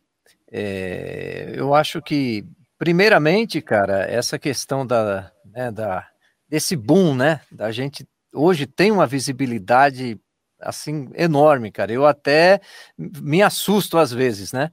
[0.51, 2.45] É, eu acho que,
[2.79, 6.09] primeiramente, cara, essa questão da, né, da,
[6.49, 7.41] desse boom, né?
[7.53, 10.21] Da gente hoje tem uma visibilidade
[10.61, 11.93] assim enorme, cara.
[11.93, 12.61] Eu até
[12.97, 14.71] me assusto às vezes, né?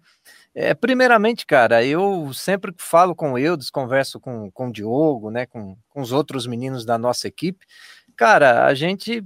[0.53, 5.45] É, primeiramente, cara, eu sempre falo com o Eudes, converso com, com o Diogo, né,
[5.45, 7.63] com, com os outros meninos da nossa equipe.
[8.15, 9.23] Cara, a gente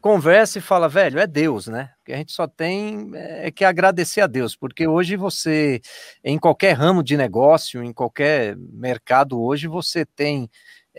[0.00, 1.90] conversa e fala, velho, é Deus, né?
[2.04, 5.80] Que a gente só tem é, que agradecer a Deus, porque hoje você,
[6.24, 10.50] em qualquer ramo de negócio, em qualquer mercado hoje, você tem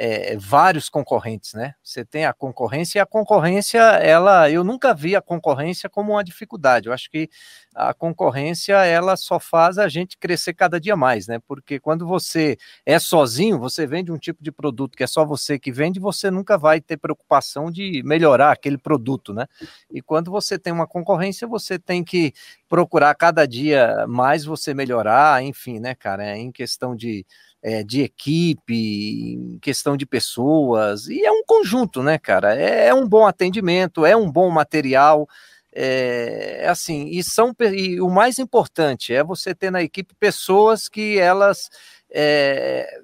[0.02, 1.74] é, vários concorrentes, né?
[1.84, 6.24] Você tem a concorrência e a concorrência, ela, eu nunca vi a concorrência como uma
[6.24, 6.88] dificuldade.
[6.88, 7.30] Eu acho que
[7.76, 11.40] a concorrência ela só faz a gente crescer cada dia mais, né?
[11.48, 15.60] Porque quando você é sozinho, você vende um tipo de produto que é só você
[15.60, 19.46] que vende, você nunca vai ter preocupação de melhorar aquele produto, né?
[19.92, 22.34] E quando você tem uma concorrência, você tem que
[22.68, 26.26] procurar cada dia mais você melhorar, enfim, né, cara?
[26.26, 27.26] É em questão de
[27.62, 32.56] é, de equipe, questão de pessoas, e é um conjunto, né, cara?
[32.56, 35.28] É, é, um bom atendimento, é um bom material,
[35.74, 40.88] é, é assim, e são e o mais importante é você ter na equipe pessoas
[40.88, 41.70] que elas
[42.12, 43.02] é,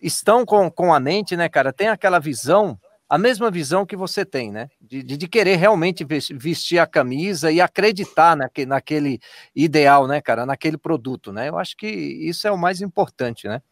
[0.00, 1.72] estão com, com a mente, né, cara?
[1.72, 4.68] Tem aquela visão, a mesma visão que você tem, né?
[4.80, 9.20] De, de, de querer realmente vestir a camisa e acreditar naque, naquele
[9.54, 10.44] ideal, né, cara?
[10.44, 11.48] Naquele produto, né?
[11.48, 13.62] Eu acho que isso é o mais importante, né?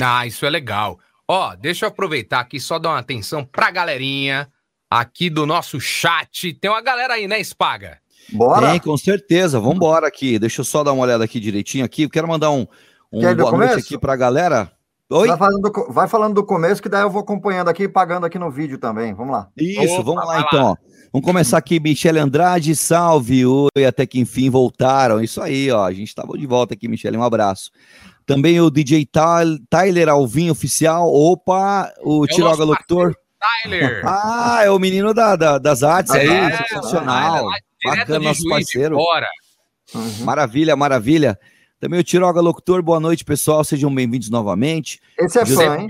[0.00, 0.98] Ah, isso é legal.
[1.28, 4.50] Ó, deixa eu aproveitar aqui só dar uma atenção pra galerinha
[4.90, 6.52] aqui do nosso chat.
[6.54, 7.98] Tem uma galera aí, né, Spaga?
[8.32, 8.72] Bora.
[8.72, 9.60] Tem, com certeza.
[9.60, 10.38] Vamos embora aqui.
[10.38, 12.02] Deixa eu só dar uma olhada aqui direitinho aqui.
[12.02, 12.66] Eu quero mandar um,
[13.12, 14.70] um boa noite aqui pra galera.
[15.12, 15.26] Oi?
[15.26, 18.26] Vai falando, do, vai falando, do, começo, que daí eu vou acompanhando aqui e pagando
[18.26, 19.12] aqui no vídeo também.
[19.12, 19.48] Vamos lá.
[19.56, 20.68] Isso, Opa, vamos lá então.
[20.70, 20.78] Lá.
[21.12, 25.20] Vamos começar aqui, Michele Andrade, salve, oi, até que enfim voltaram.
[25.20, 27.72] Isso aí, ó, a gente estava de volta aqui, Michele, um abraço.
[28.24, 29.08] Também o DJ
[29.68, 33.12] Tyler Alvin Oficial, opa, o é Tiroga Locutor.
[33.40, 34.02] Tyler.
[34.06, 37.48] Ah, é o menino da, da das artes aí, é, sensacional.
[37.84, 38.96] Bacana, nosso parceiro.
[39.94, 40.24] Uhum.
[40.24, 41.38] Maravilha, maravilha.
[41.80, 43.64] Também o Tiroga Locutor, boa noite, pessoal.
[43.64, 45.00] Sejam bem-vindos novamente.
[45.18, 45.64] Esse é José...
[45.64, 45.88] fã, hein?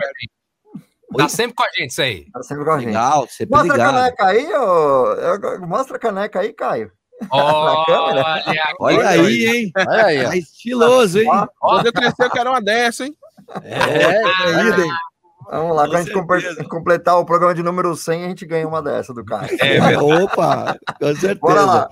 [1.16, 2.26] Tá sempre com a gente isso aí.
[2.32, 2.86] Tá sempre com a gente.
[2.86, 3.96] Legal, sempre Mostra ligado.
[3.96, 5.66] a caneca aí, ô...
[5.66, 6.92] Mostra a caneca aí, Caio.
[7.30, 9.72] Olha, olha aí, hein?
[9.76, 10.24] Olha aí.
[10.24, 11.28] Tá estiloso, hein?
[11.58, 13.14] Quando eu crescer, eu quero uma dessa, hein?
[13.62, 15.09] É, é, é, é
[15.50, 18.80] Vamos lá, quando a gente completar o programa de número 100, a gente ganha uma
[18.80, 19.48] dessa do cara.
[19.58, 21.34] É, opa, com certeza.
[21.34, 21.90] Bora lá.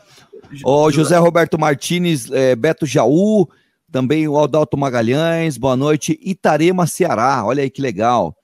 [0.64, 3.48] Ó, José Roberto Martins, é, Beto Jaú,
[3.90, 6.16] também o Aldalto Magalhães, boa noite.
[6.22, 8.36] Itarema, Ceará, olha aí que legal.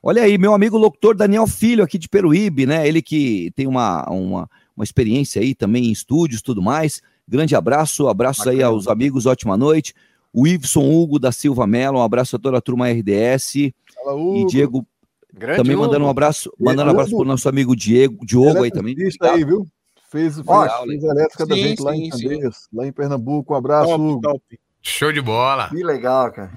[0.00, 2.86] Olha aí, meu amigo locutor Daniel Filho, aqui de Peruíbe, né?
[2.86, 7.02] Ele que tem uma, uma, uma experiência aí também em estúdios tudo mais.
[7.26, 9.94] Grande abraço, abraços aí aos amigos, ótima noite.
[10.32, 13.72] O Iveson Hugo da Silva Mello, um abraço a toda a turma RDS.
[14.04, 14.86] Fala, e Diego,
[15.32, 15.86] Grande também Hugo.
[15.86, 18.94] mandando um abraço, mandando um abraço para o nosso amigo Diego, Diogo aí também.
[19.20, 19.66] aí, viu?
[20.10, 23.52] Fez, fez, fez elétrica sim, da gente sim, lá em Candeias, lá em Pernambuco.
[23.52, 24.20] Um abraço, top, Hugo.
[24.20, 24.60] Top.
[24.80, 25.68] Show de bola.
[25.70, 26.52] Que legal, cara.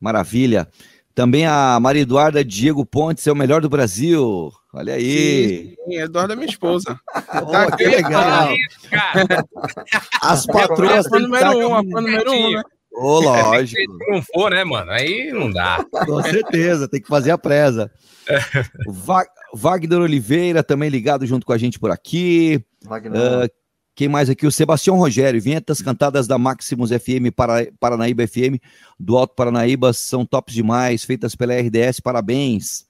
[0.00, 0.68] Maravilha.
[1.12, 4.52] Também a Maria Eduarda Diego Pontes é o melhor do Brasil.
[4.72, 5.70] Olha aí.
[5.70, 7.00] Sim, sim Eduarda é minha esposa.
[7.16, 8.48] Oh, tá que legal.
[10.20, 11.06] As patroas.
[11.06, 12.62] Fã número um, a fã número um, né?
[12.94, 13.80] Ô, oh, lógico.
[13.80, 14.90] Se não for, né, mano?
[14.90, 15.84] Aí não dá.
[16.06, 17.90] Com certeza, tem que fazer a presa.
[18.86, 22.64] Va Wagner Oliveira também ligado junto com a gente por aqui.
[22.84, 23.44] Wagner.
[23.44, 23.50] Uh,
[23.94, 24.46] quem mais aqui?
[24.46, 28.58] O Sebastião Rogério, vinhetas cantadas da Maximus FM, para, Paranaíba FM,
[28.98, 32.86] do Alto Paranaíba, são tops demais, feitas pela RDS, parabéns.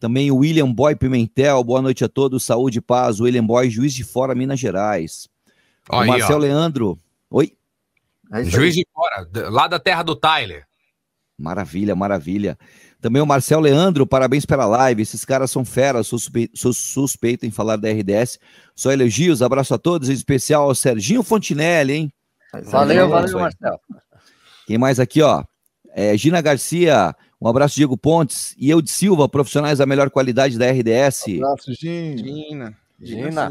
[0.00, 3.20] Também o William Boy Pimentel, boa noite a todos, saúde e paz.
[3.20, 5.28] William Boy, Juiz de Fora, Minas Gerais.
[5.88, 6.98] o Marcel Leandro,
[7.30, 7.52] oi?
[8.32, 10.64] É Juiz de Fora, lá da terra do Tyler.
[11.38, 12.58] Maravilha, maravilha.
[13.00, 15.02] Também o Marcel Leandro, parabéns pela live.
[15.02, 18.38] Esses caras são feras, sou suspeito, sou suspeito em falar da RDS.
[18.74, 22.12] Só elogios, abraço a todos, em especial ao Serginho Fontinelli, hein?
[22.64, 23.80] Valeu, valeu, Marcel.
[24.66, 25.42] Quem mais aqui, ó?
[25.92, 28.54] É, Gina Garcia, um abraço, Diego Pontes.
[28.58, 31.24] E eu de Silva, profissionais da melhor qualidade da RDS.
[31.28, 32.18] Um abraço, Gina.
[32.18, 32.76] Gina.
[33.00, 33.50] Gina.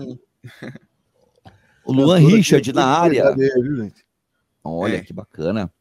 [1.84, 3.36] O Luan Richard na área.
[4.73, 5.01] Olha é.
[5.01, 5.71] que bacana.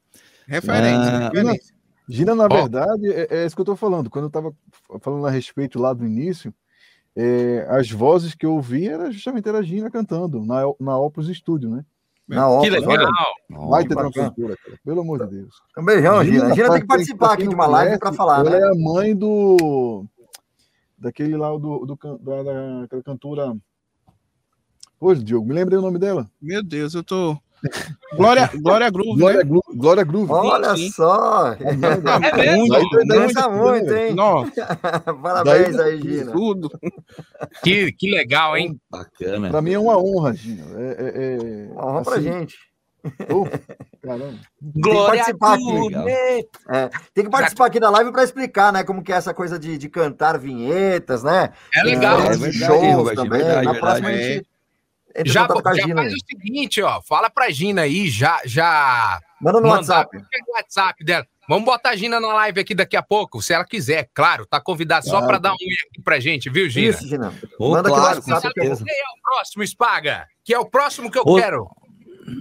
[0.46, 1.74] Referência, ah, referência.
[2.09, 4.09] Gina, na verdade, é, é, isso que eu estou falando.
[4.09, 4.55] Quando eu estava
[5.01, 6.55] falando a respeito lá do início,
[7.14, 11.29] é, as vozes que eu ouvi era justamente era a Gina cantando na, na Opus
[11.29, 11.85] Studio, né?
[12.27, 13.12] Na Opus, que legal!
[13.68, 14.79] Vai ter cultura, cara.
[14.83, 15.55] Pelo amor de Deus.
[15.77, 16.40] Um beijão, Gina.
[16.40, 18.59] Gina, Gina tem que participar aqui de uma live para falar, ela né?
[18.59, 20.07] é a mãe do.
[20.96, 23.55] Daquele lá, do, do, da, daquela cantora.
[24.98, 26.29] Ô, Diogo, me lembrei o nome dela.
[26.40, 27.38] Meu Deus, eu tô.
[28.16, 29.18] Glória, Glória Groove.
[29.18, 29.61] Glória, né?
[29.75, 30.33] Glória Groove.
[30.33, 30.90] Olha sim.
[30.90, 31.53] só.
[31.61, 32.03] É mesmo?
[32.68, 34.14] Muito, muito, hein?
[34.14, 34.79] Nossa.
[35.23, 36.33] Parabéns Daí, aí, Gina.
[36.33, 36.71] Tudo.
[37.62, 38.81] Que, que legal, hein?
[38.90, 39.51] Bacana.
[39.51, 40.64] Para mim é uma honra, Gina.
[40.77, 42.57] É, é, é uma honra assim, pra gente.
[43.31, 43.47] Oh,
[44.03, 44.38] caramba.
[44.61, 46.49] Glória tem que participar aqui.
[46.68, 49.59] É, tem que participar aqui da live para explicar, né, como que é essa coisa
[49.59, 51.51] de, de cantar vinhetas, né?
[51.75, 52.21] É legal.
[52.21, 53.42] É, é verdade, shows Robert, também.
[53.42, 54.31] Verdade, Na próxima verdade.
[54.31, 54.47] a gente
[55.25, 57.01] já, já faz o seguinte, ó.
[57.03, 58.40] Fala pra Gina aí, já.
[58.44, 60.16] já Manda no WhatsApp.
[60.16, 61.27] No WhatsApp dela.
[61.49, 64.44] Vamos botar a Gina na live aqui daqui a pouco, se ela quiser, claro.
[64.44, 66.90] Tá convidada só para dar um aqui pra gente, viu, Gina?
[66.90, 67.33] Isso, Gina.
[67.59, 68.55] Oh, Manda claro, aqui no WhatsApp.
[68.55, 70.27] Quem é o próximo, Spaga?
[70.44, 71.66] Que é o próximo que eu quero.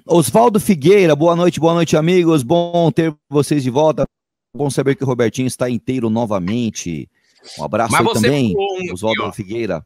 [0.05, 2.43] Osvaldo Figueira, boa noite, boa noite, amigos.
[2.43, 4.05] Bom ter vocês de volta.
[4.53, 7.09] Bom saber que o Robertinho está inteiro novamente.
[7.57, 9.85] Um abraço Mas aí também, um Osvaldo Figueira.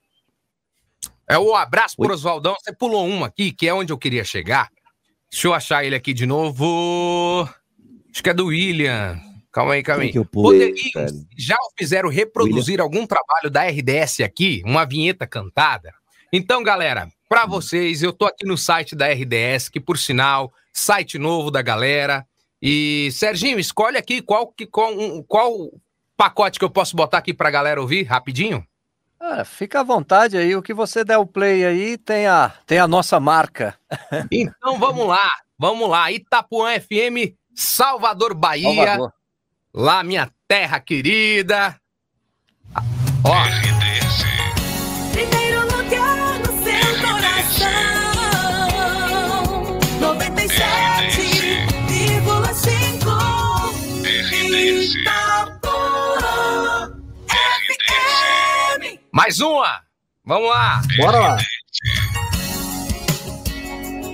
[1.31, 2.53] É o abraço para Oswaldão.
[2.59, 4.69] Você pulou um aqui, que é onde eu queria chegar.
[5.31, 7.47] Deixa eu achar ele aqui de novo.
[8.11, 9.17] Acho que é do William.
[9.49, 10.25] Calma aí, calma aí.
[10.25, 12.83] Poderiam, já fizeram reproduzir William?
[12.83, 14.61] algum trabalho da RDS aqui?
[14.65, 15.93] Uma vinheta cantada?
[16.33, 21.17] Então, galera, para vocês, eu tô aqui no site da RDS, que por sinal, site
[21.17, 22.27] novo da galera.
[22.61, 25.71] E Serginho, escolhe aqui qual que qual, qual
[26.17, 28.65] pacote que eu posso botar aqui para a galera ouvir rapidinho.
[29.23, 32.79] Ah, fica à vontade aí, o que você der o play aí tem a, tem
[32.79, 33.77] a nossa marca.
[34.31, 35.29] Então vamos lá,
[35.59, 36.11] vamos lá.
[36.11, 38.73] Itapuã FM, Salvador, Bahia.
[38.73, 39.13] Salvador.
[39.71, 41.79] Lá, minha terra querida.
[43.23, 43.70] Ó.
[59.13, 59.81] Mais uma!
[60.23, 60.81] Vamos lá!
[60.97, 61.37] Bora lá!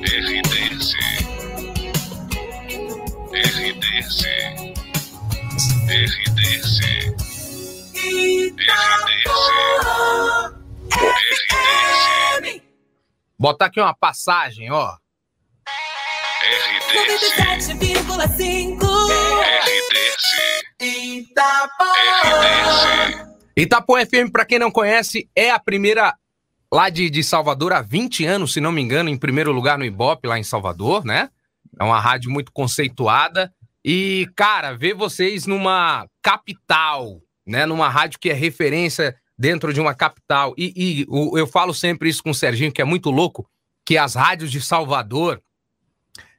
[0.01, 0.95] RDS.
[3.31, 4.25] RDS.
[5.85, 6.79] RDS.
[7.95, 9.21] RDS.
[13.37, 14.97] Botar aqui uma passagem, ó.
[16.41, 17.67] RDS.
[17.67, 18.81] 97,5.
[19.61, 20.17] RDS.
[20.81, 23.26] RDS.
[23.61, 26.13] Itapuã FM, para quem não conhece, é a primeira
[26.71, 29.85] lá de, de Salvador há 20 anos, se não me engano, em primeiro lugar no
[29.85, 31.31] Ibope, lá em Salvador, né?
[31.79, 33.51] É uma rádio muito conceituada.
[33.83, 37.65] E, cara, ver vocês numa capital, né?
[37.65, 40.53] Numa rádio que é referência dentro de uma capital.
[40.55, 43.49] E, e eu falo sempre isso com o Serginho, que é muito louco,
[43.83, 45.41] que as rádios de Salvador,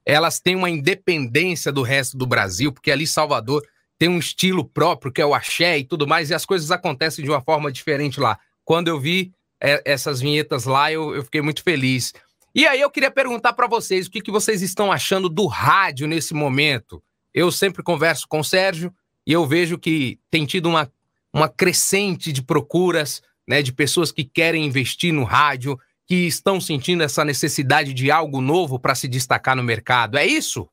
[0.07, 3.67] elas têm uma independência do resto do Brasil, porque ali Salvador
[3.99, 7.25] tem um estilo próprio, que é o axé e tudo mais, e as coisas acontecem
[7.25, 8.39] de uma forma diferente lá.
[8.65, 12.13] Quando eu vi é, essas vinhetas lá, eu, eu, fiquei muito feliz.
[12.55, 16.07] E aí eu queria perguntar para vocês, o que, que vocês estão achando do rádio
[16.07, 17.03] nesse momento?
[17.35, 18.93] Eu sempre converso com o Sérgio
[19.27, 20.91] e eu vejo que tem tido uma,
[21.33, 27.03] uma crescente de procuras, né, de pessoas que querem investir no rádio, que estão sentindo
[27.03, 30.17] essa necessidade de algo novo para se destacar no mercado.
[30.17, 30.69] É isso?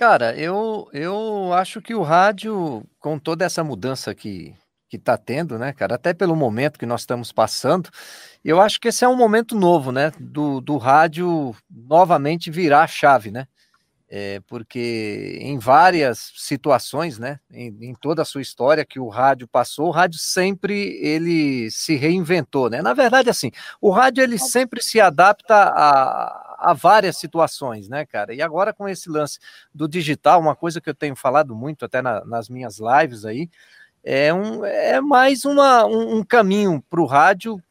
[0.00, 4.54] Cara, eu, eu acho que o rádio, com toda essa mudança que
[4.88, 7.88] que está tendo, né, cara, até pelo momento que nós estamos passando,
[8.44, 12.86] eu acho que esse é um momento novo, né, do, do rádio novamente virar a
[12.88, 13.46] chave, né,
[14.08, 19.46] é, porque em várias situações, né, em, em, toda a sua história que o rádio
[19.46, 24.82] passou, o rádio sempre ele se reinventou, né, na verdade, assim, o rádio ele sempre
[24.82, 28.34] se adapta a a várias situações, né, cara?
[28.34, 29.38] E agora com esse lance
[29.74, 33.48] do digital, uma coisa que eu tenho falado muito até na, nas minhas lives aí,
[34.04, 37.62] é, um, é mais uma, um, um caminho para o rádio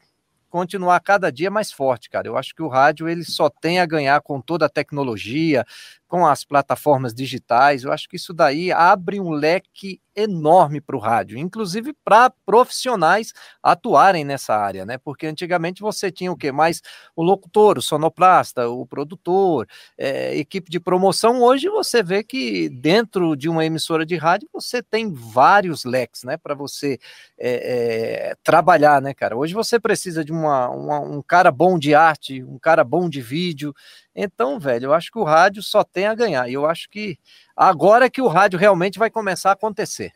[0.48, 2.26] continuar cada dia mais forte, cara.
[2.26, 5.64] Eu acho que o rádio ele só tem a ganhar com toda a tecnologia,
[6.10, 7.84] com as plataformas digitais.
[7.84, 13.32] Eu acho que isso daí abre um leque enorme para o rádio, inclusive para profissionais
[13.62, 14.98] atuarem nessa área, né?
[14.98, 16.82] Porque antigamente você tinha o que mais
[17.14, 21.42] o locutor, o sonoplasta, o produtor, é, equipe de promoção.
[21.42, 26.36] Hoje você vê que dentro de uma emissora de rádio você tem vários leques, né?
[26.36, 26.98] Para você
[27.38, 29.36] é, é, trabalhar, né, cara?
[29.36, 33.20] Hoje você precisa de uma, uma, um cara bom de arte, um cara bom de
[33.20, 33.72] vídeo.
[34.22, 36.46] Então, velho, eu acho que o rádio só tem a ganhar.
[36.48, 37.18] E eu acho que
[37.56, 40.12] agora é que o rádio realmente vai começar a acontecer.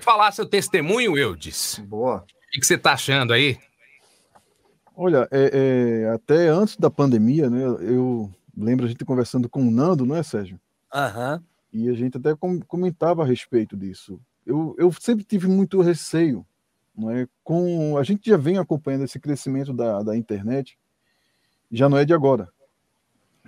[0.00, 1.78] Falar seu testemunho, Eudes.
[1.86, 2.24] Boa.
[2.24, 3.58] O que você está achando aí?
[4.96, 5.50] Olha, é,
[6.04, 7.62] é, até antes da pandemia, né?
[7.62, 10.58] Eu lembro a gente conversando com o Nando, não é, Sérgio?
[10.92, 11.34] Aham.
[11.34, 11.42] Uhum.
[11.70, 12.34] E a gente até
[12.66, 14.18] comentava a respeito disso.
[14.46, 16.44] Eu, eu sempre tive muito receio,
[16.96, 17.28] não é?
[17.44, 20.78] Com a gente já vem acompanhando esse crescimento da, da internet,
[21.70, 22.48] já não é de agora,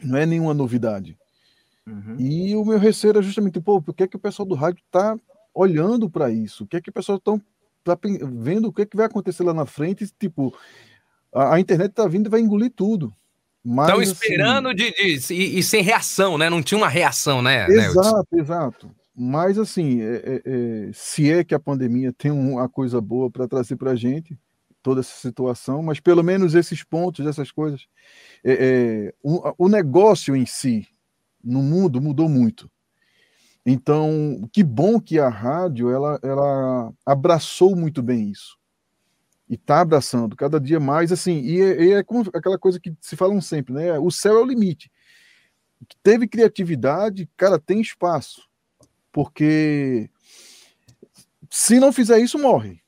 [0.03, 1.17] não é nenhuma novidade.
[1.87, 2.17] Uhum.
[2.19, 4.83] E o meu receio era justamente, pô, por que, é que o pessoal do rádio
[4.85, 5.17] está
[5.55, 6.65] olhando para isso?
[6.65, 7.39] O que é que o pessoal está
[7.85, 7.99] tá
[8.31, 10.07] vendo o que, é que vai acontecer lá na frente?
[10.19, 10.55] Tipo,
[11.35, 13.15] a, a internet está vindo e vai engolir tudo.
[13.65, 16.49] Estão assim esperando assim, de, de e, e, sem reação, né?
[16.49, 17.67] Não tinha uma reação, né?
[17.69, 18.41] Exato, né?
[18.41, 18.91] exato.
[19.15, 23.47] Mas assim, é, é, é, se é que a pandemia tem uma coisa boa para
[23.47, 24.39] trazer para a gente,
[24.83, 27.87] toda essa situação, mas pelo menos esses pontos, essas coisas,
[28.45, 30.89] é, é, o, o negócio em si
[31.43, 32.71] no mundo mudou muito.
[33.65, 38.59] Então, que bom que a rádio ela, ela abraçou muito bem isso.
[39.49, 43.17] E está abraçando cada dia mais, assim, e é, e é aquela coisa que se
[43.17, 43.99] falam sempre, né?
[43.99, 44.91] O céu é o limite.
[46.03, 48.49] Teve criatividade, cara, tem espaço.
[49.13, 50.09] Porque
[51.51, 52.80] se não fizer isso, morre.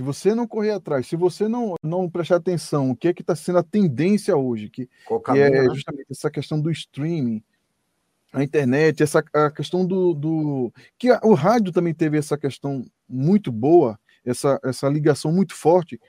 [0.00, 3.20] Se você não correr atrás, se você não, não prestar atenção, o que é que
[3.20, 5.64] está sendo a tendência hoje, que, que é né?
[5.64, 7.42] justamente essa questão do streaming,
[8.32, 12.82] a internet, essa a questão do, do que a, o rádio também teve essa questão
[13.06, 16.00] muito boa, essa, essa ligação muito forte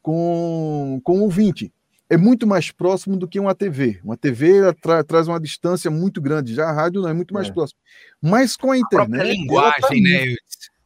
[0.00, 1.70] com, com o ouvinte.
[2.08, 4.00] É muito mais próximo do que uma TV.
[4.02, 7.48] Uma TV tra traz uma distância muito grande, já a rádio não é muito mais
[7.48, 7.52] é.
[7.52, 7.78] próximo.
[8.18, 9.20] Mas com a internet.
[9.20, 10.36] A linguagem, tá né?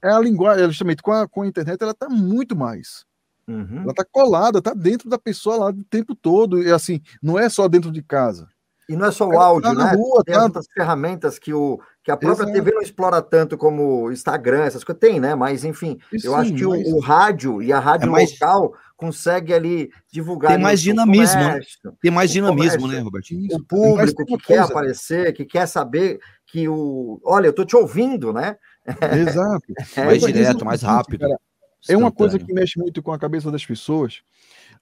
[0.02, 3.04] É a linguagem, justamente com a, com a internet, ela está muito mais.
[3.46, 3.82] Uhum.
[3.82, 6.62] Ela está colada, está dentro da pessoa lá o tempo todo.
[6.62, 8.48] E assim, não é só dentro de casa.
[8.90, 9.92] E não é só o áudio, tá né?
[9.94, 10.42] Rua, Tem tá...
[10.42, 12.52] outras ferramentas que, o, que a própria Exato.
[12.52, 14.98] TV não explora tanto como Instagram, essas coisas.
[14.98, 15.36] Tem, né?
[15.36, 16.88] Mas, enfim, eu acho que mas...
[16.88, 18.32] o, o, rádio e a rádio é mais...
[18.32, 20.52] local consegue ali divulgar.
[20.52, 21.50] Tem mais dinamismo, né?
[21.50, 21.92] comércio, né?
[22.02, 23.48] Tem mais dinamismo, né, Robertinho?
[23.52, 27.20] O público que quer aparecer, que quer saber que o.
[27.24, 28.56] Olha, eu tô te ouvindo, né?
[28.86, 29.66] Exato.
[29.96, 31.20] É, mais direto, mais rápido.
[31.20, 31.40] Cara,
[31.88, 34.22] é uma coisa que mexe muito com a cabeça das pessoas,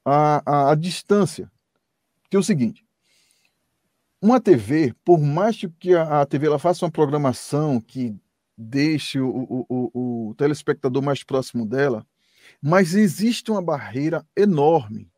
[0.05, 1.51] a, a, a distância.
[2.31, 2.85] Que é o seguinte
[4.21, 8.17] uma TV, por mais que a, a TV ela faça uma programação que
[8.57, 12.05] deixe o, o, o, o telespectador mais próximo dela,
[12.61, 15.09] mas existe uma barreira enorme.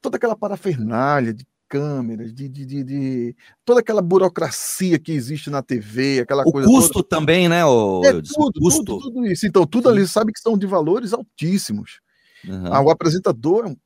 [0.00, 5.62] Toda aquela parafernália de câmeras, de, de, de, de, toda aquela burocracia que existe na
[5.62, 6.66] TV, aquela o coisa.
[6.66, 7.08] custo toda...
[7.08, 7.64] também, né?
[7.64, 8.02] O...
[8.04, 8.84] É tudo, custo.
[8.84, 9.46] Tudo, tudo, isso.
[9.46, 9.94] Então, tudo Sim.
[9.94, 12.00] ali sabe que são de valores altíssimos.
[12.44, 12.74] Uhum.
[12.74, 13.76] Ah, o apresentador é um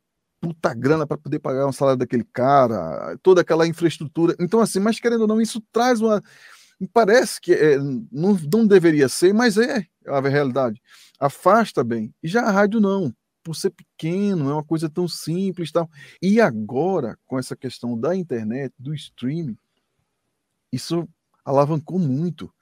[0.41, 4.35] puta grana para poder pagar um salário daquele cara, toda aquela infraestrutura.
[4.41, 6.23] Então, assim, mas querendo ou não, isso traz uma.
[6.93, 10.81] Parece que é, não, não deveria ser, mas é a realidade.
[11.21, 12.15] Afasta bem.
[12.23, 13.15] E já a rádio não,
[13.45, 15.89] por ser pequeno, é uma coisa tão simples tal.
[16.21, 19.57] E agora, com essa questão da internet, do streaming,
[20.73, 21.07] isso
[21.45, 22.53] alavancou muito.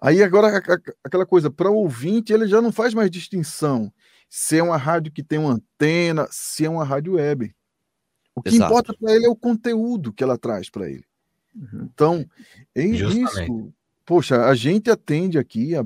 [0.00, 0.62] Aí agora
[1.02, 3.92] aquela coisa, para o ouvinte, ele já não faz mais distinção
[4.28, 7.52] se é uma rádio que tem uma antena, se é uma rádio web.
[8.34, 8.70] O que Exato.
[8.70, 11.04] importa para ele é o conteúdo que ela traz para ele.
[11.54, 11.88] Uhum.
[11.92, 12.30] Então,
[12.74, 13.72] é isso.
[14.04, 15.84] Poxa, a gente atende aqui a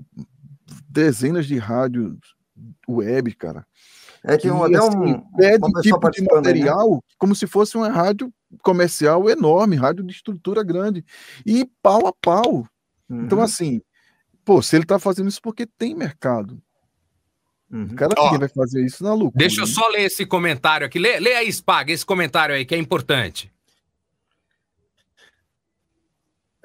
[0.89, 2.19] dezenas de rádios
[2.89, 3.67] web, cara.
[4.25, 6.29] É, tem um, que, assim, um, pede tipo de né?
[6.33, 7.01] material né?
[7.19, 11.05] como se fosse uma rádio comercial enorme, rádio de estrutura grande.
[11.45, 12.67] E pau a pau.
[13.05, 13.25] Então, uhum.
[13.25, 13.83] Então, assim,
[14.45, 16.63] pô, se ele está fazendo isso porque tem mercado.
[17.71, 17.85] Uhum.
[17.85, 19.39] O cara Ó, vai fazer isso na loucura.
[19.39, 20.99] Deixa eu só ler esse comentário aqui.
[20.99, 23.51] Lê, lê aí, Spaga, esse comentário aí que é importante.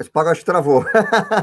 [0.04, 0.86] Spaga acho que travou.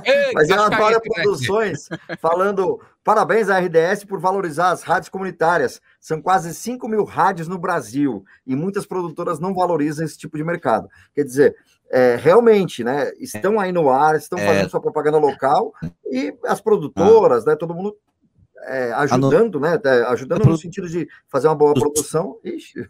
[0.05, 1.89] Ei, Mas é a Antônia Produções
[2.21, 5.81] falando: parabéns à RDS por valorizar as rádios comunitárias.
[6.01, 10.45] São quase 5 mil rádios no Brasil e muitas produtoras não valorizam esse tipo de
[10.45, 10.89] mercado.
[11.15, 11.57] Quer dizer,
[11.91, 13.13] é, realmente, né?
[13.19, 14.47] Estão aí no ar, estão é.
[14.47, 15.73] fazendo sua propaganda local
[16.11, 17.51] e as produtoras, ah.
[17.51, 17.57] né?
[17.57, 17.97] Todo mundo
[18.67, 19.81] é, ajudando, né?
[20.09, 22.39] Ajudando no sentido de fazer uma boa produção.
[22.45, 22.89] Ixi.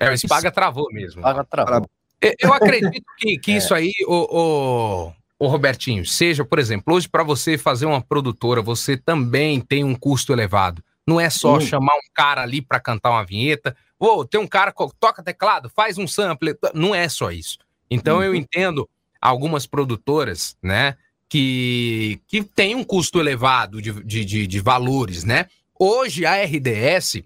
[0.00, 1.20] É, o Spaga travou mesmo.
[1.20, 1.90] Spaga travou.
[2.20, 3.56] Eu acredito que, que é.
[3.56, 8.62] isso aí, o, o, o, Robertinho, seja, por exemplo, hoje para você fazer uma produtora,
[8.62, 10.82] você também tem um custo elevado.
[11.06, 11.66] Não é só Sim.
[11.66, 15.70] chamar um cara ali para cantar uma vinheta, ou tem um cara que toca teclado,
[15.70, 16.56] faz um sample.
[16.74, 17.58] Não é só isso.
[17.90, 18.24] Então uhum.
[18.24, 18.88] eu entendo
[19.20, 20.96] algumas produtoras, né?
[21.28, 25.46] que, que tem um custo elevado de, de, de, de valores, né?
[25.78, 27.22] Hoje a RDS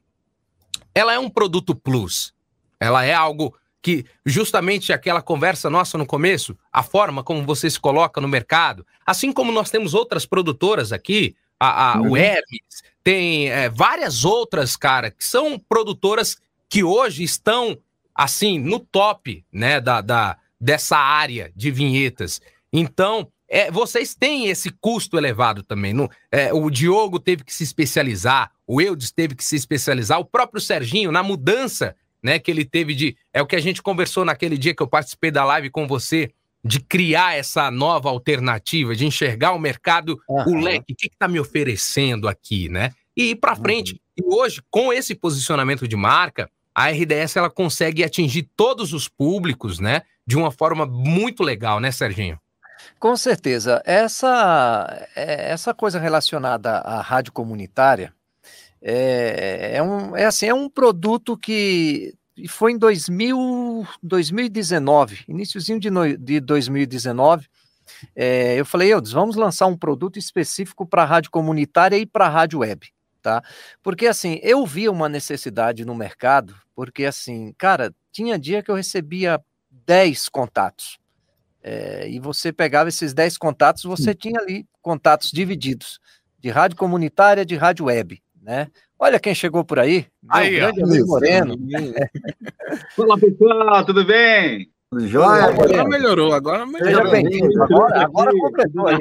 [0.95, 2.35] ela é um produto plus.
[2.79, 7.81] Ela é algo que justamente aquela conversa nossa no começo, a forma como você se
[7.81, 12.11] coloca no mercado, assim como nós temos outras produtoras aqui, a, a uhum.
[12.11, 16.37] o Hermes, tem é, várias outras, cara, que são produtoras
[16.69, 17.79] que hoje estão
[18.15, 22.41] assim no top, né, da, da dessa área de vinhetas.
[22.71, 25.95] Então, é, vocês têm esse custo elevado também.
[25.95, 30.25] Não, é, o Diogo teve que se especializar, o Eudes teve que se especializar, o
[30.25, 33.17] próprio Serginho, na mudança né, que ele teve de.
[33.33, 36.31] É o que a gente conversou naquele dia que eu participei da live com você,
[36.65, 40.59] de criar essa nova alternativa, de enxergar o mercado, uhum.
[40.59, 42.93] o leque, o que está me oferecendo aqui, né?
[43.17, 43.93] E ir para frente.
[43.93, 44.33] Uhum.
[44.33, 49.79] E hoje, com esse posicionamento de marca, a RDS ela consegue atingir todos os públicos,
[49.79, 50.03] né?
[50.27, 52.39] De uma forma muito legal, né, Serginho?
[52.99, 53.83] Com certeza.
[53.85, 58.13] Essa, é, essa coisa relacionada à rádio comunitária
[58.83, 62.15] é, é, um, é, assim, é um produto que
[62.49, 67.47] foi em 2000, 2019, iníciozinho de, no, de 2019,
[68.15, 72.61] é, eu falei, Eudes, vamos lançar um produto específico para rádio comunitária e para rádio
[72.61, 72.89] web,
[73.21, 73.43] tá?
[73.83, 78.75] Porque assim, eu via uma necessidade no mercado, porque assim, cara, tinha dia que eu
[78.75, 80.99] recebia 10 contatos.
[81.63, 86.01] É, e você pegava esses 10 contatos, você tinha ali contatos divididos,
[86.39, 88.69] de rádio comunitária, de rádio web, né?
[88.99, 91.55] Olha quem chegou por aí, aí grande amigo Moreno.
[92.97, 94.71] Fala pessoal, tudo bem?
[94.93, 97.13] Joia, agora melhorou, agora melhorou.
[97.63, 98.99] Agora, agora completou aí.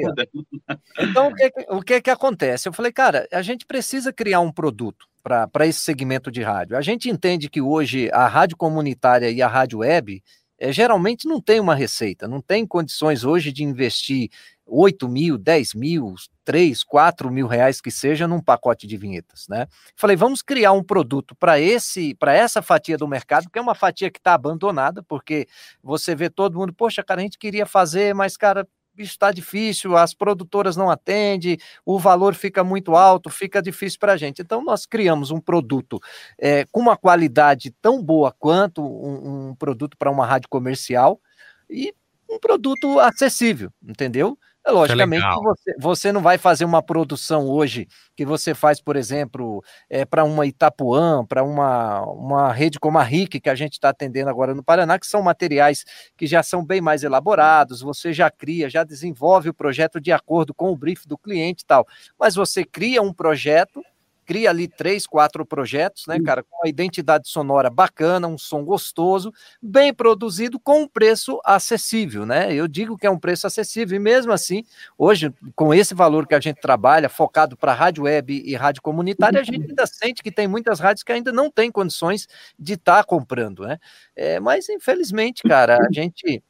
[1.00, 2.68] Então, o que, o que que acontece?
[2.68, 6.76] Eu falei, cara, a gente precisa criar um produto para esse segmento de rádio.
[6.76, 10.22] A gente entende que hoje a rádio comunitária e a rádio web
[10.60, 14.28] é, geralmente não tem uma receita, não tem condições hoje de investir
[14.66, 19.66] 8 mil, 10 mil, 3, 4 mil reais que seja num pacote de vinhetas, né?
[19.96, 23.74] Falei, vamos criar um produto para esse, para essa fatia do mercado, que é uma
[23.74, 25.48] fatia que está abandonada, porque
[25.82, 28.68] você vê todo mundo, poxa, cara, a gente queria fazer, mas, cara,
[29.02, 34.16] está difícil, as produtoras não atendem, o valor fica muito alto, fica difícil para a
[34.16, 34.42] gente.
[34.42, 36.00] Então, nós criamos um produto
[36.38, 41.20] é, com uma qualidade tão boa quanto um, um produto para uma rádio comercial
[41.68, 41.94] e
[42.28, 44.38] um produto acessível, entendeu?
[44.66, 48.94] É, logicamente, é você, você, não vai fazer uma produção hoje que você faz, por
[48.94, 53.74] exemplo, é, para uma Itapuã, para uma, uma rede como a RIC, que a gente
[53.74, 55.84] está atendendo agora no Paraná, que são materiais
[56.16, 60.52] que já são bem mais elaborados, você já cria, já desenvolve o projeto de acordo
[60.52, 61.86] com o brief do cliente e tal.
[62.18, 63.82] Mas você cria um projeto
[64.30, 69.32] cria ali três, quatro projetos, né, cara, com uma identidade sonora bacana, um som gostoso,
[69.60, 72.54] bem produzido, com um preço acessível, né?
[72.54, 74.62] Eu digo que é um preço acessível, e mesmo assim,
[74.96, 79.40] hoje, com esse valor que a gente trabalha, focado para rádio web e rádio comunitária,
[79.40, 82.98] a gente ainda sente que tem muitas rádios que ainda não têm condições de estar
[82.98, 83.78] tá comprando, né?
[84.14, 86.40] É, mas, infelizmente, cara, a gente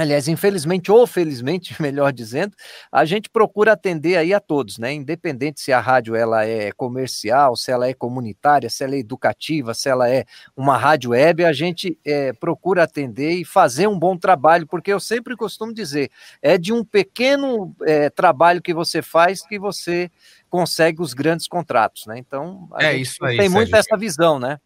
[0.00, 2.56] Aliás, infelizmente ou felizmente, melhor dizendo,
[2.90, 4.94] a gente procura atender aí a todos, né?
[4.94, 9.74] Independente se a rádio ela é comercial, se ela é comunitária, se ela é educativa,
[9.74, 10.24] se ela é
[10.56, 15.00] uma rádio web, a gente é, procura atender e fazer um bom trabalho, porque eu
[15.00, 20.10] sempre costumo dizer, é de um pequeno é, trabalho que você faz que você
[20.48, 22.16] consegue os grandes contratos, né?
[22.16, 24.58] Então, é isso aí, tem muito essa visão, né?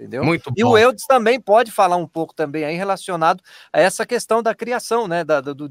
[0.00, 0.24] Entendeu?
[0.24, 0.70] Muito e bom.
[0.70, 5.06] o Eudes também pode falar um pouco também aí relacionado a essa questão da criação,
[5.06, 5.68] né, da, do,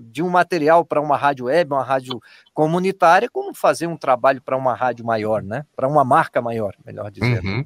[0.00, 2.20] de um material para uma rádio web, uma rádio
[2.52, 7.10] comunitária, como fazer um trabalho para uma rádio maior, né, para uma marca maior, melhor
[7.10, 7.46] dizendo.
[7.46, 7.64] Uhum.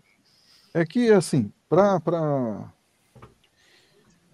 [0.72, 2.00] É que, assim, para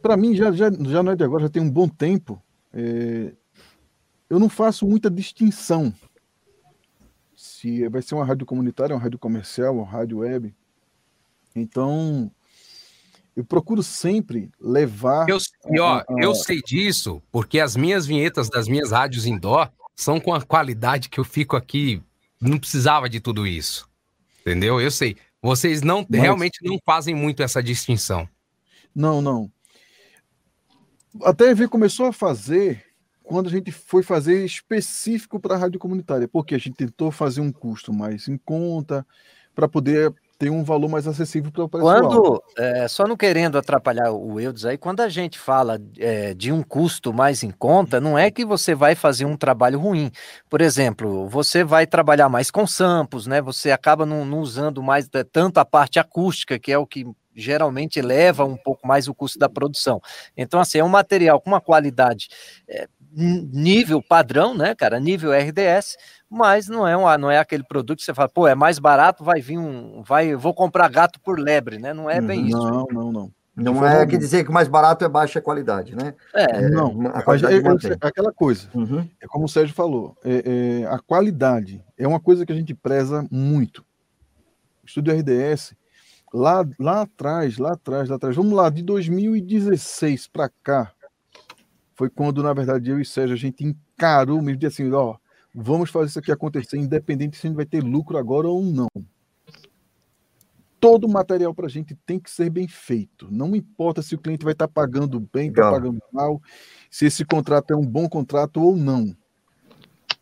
[0.00, 2.40] para mim, já, já, já não é de agora, já tem um bom tempo,
[2.74, 3.32] é,
[4.28, 5.94] eu não faço muita distinção
[7.34, 10.54] se vai ser uma rádio comunitária, uma rádio comercial, uma rádio web.
[11.54, 12.30] Então,
[13.36, 15.28] eu procuro sempre levar.
[15.28, 15.38] Eu,
[15.70, 20.20] e ó, a, eu sei disso, porque as minhas vinhetas das minhas rádios indoor são
[20.20, 22.02] com a qualidade que eu fico aqui.
[22.40, 23.88] Não precisava de tudo isso.
[24.40, 24.80] Entendeu?
[24.80, 25.16] Eu sei.
[25.40, 26.20] Vocês não Mas...
[26.20, 28.28] realmente não fazem muito essa distinção.
[28.94, 29.50] Não, não.
[31.22, 32.84] Até a EV começou a fazer
[33.22, 37.40] quando a gente foi fazer específico para a rádio comunitária, porque a gente tentou fazer
[37.40, 39.06] um custo mais em conta
[39.54, 42.08] para poder tem um valor mais acessível para o pessoal.
[42.08, 46.52] Quando, é, só não querendo atrapalhar o Eudes aí, quando a gente fala é, de
[46.52, 50.10] um custo mais em conta, não é que você vai fazer um trabalho ruim.
[50.48, 53.40] Por exemplo, você vai trabalhar mais com samples, né?
[53.40, 57.06] Você acaba não, não usando mais é, tanto a parte acústica, que é o que
[57.34, 60.00] geralmente eleva um pouco mais o custo da produção.
[60.36, 62.28] Então, assim, é um material com uma qualidade
[62.68, 65.96] é, nível padrão, né, cara, nível RDS,
[66.28, 69.22] mas não é, um, não é aquele produto que você fala, pô, é mais barato,
[69.22, 71.92] vai vir um, vai, vou comprar gato por lebre, né?
[71.92, 72.46] Não é bem uhum.
[72.46, 72.58] isso.
[72.58, 73.32] Não, não, não.
[73.56, 76.12] Não é que dizer que o mais barato é baixa qualidade, né?
[76.34, 78.68] É, é não, é, é, aquela coisa.
[78.74, 79.08] Uhum.
[79.20, 82.74] É como o Sérgio falou, é, é, a qualidade é uma coisa que a gente
[82.74, 83.84] preza muito.
[84.82, 85.72] O estúdio RDS,
[86.32, 90.90] lá, lá atrás, lá atrás, lá atrás, vamos lá, de 2016 para cá,
[91.94, 95.16] foi quando, na verdade, eu e Sérgio, a gente encarou mesmo de assim, ó,
[95.54, 98.88] vamos fazer isso aqui acontecer, independente se a gente vai ter lucro agora ou não.
[100.80, 103.28] Todo material para a gente tem que ser bem feito.
[103.30, 106.42] Não importa se o cliente vai estar tá pagando bem, está pagando mal,
[106.90, 109.16] se esse contrato é um bom contrato ou não.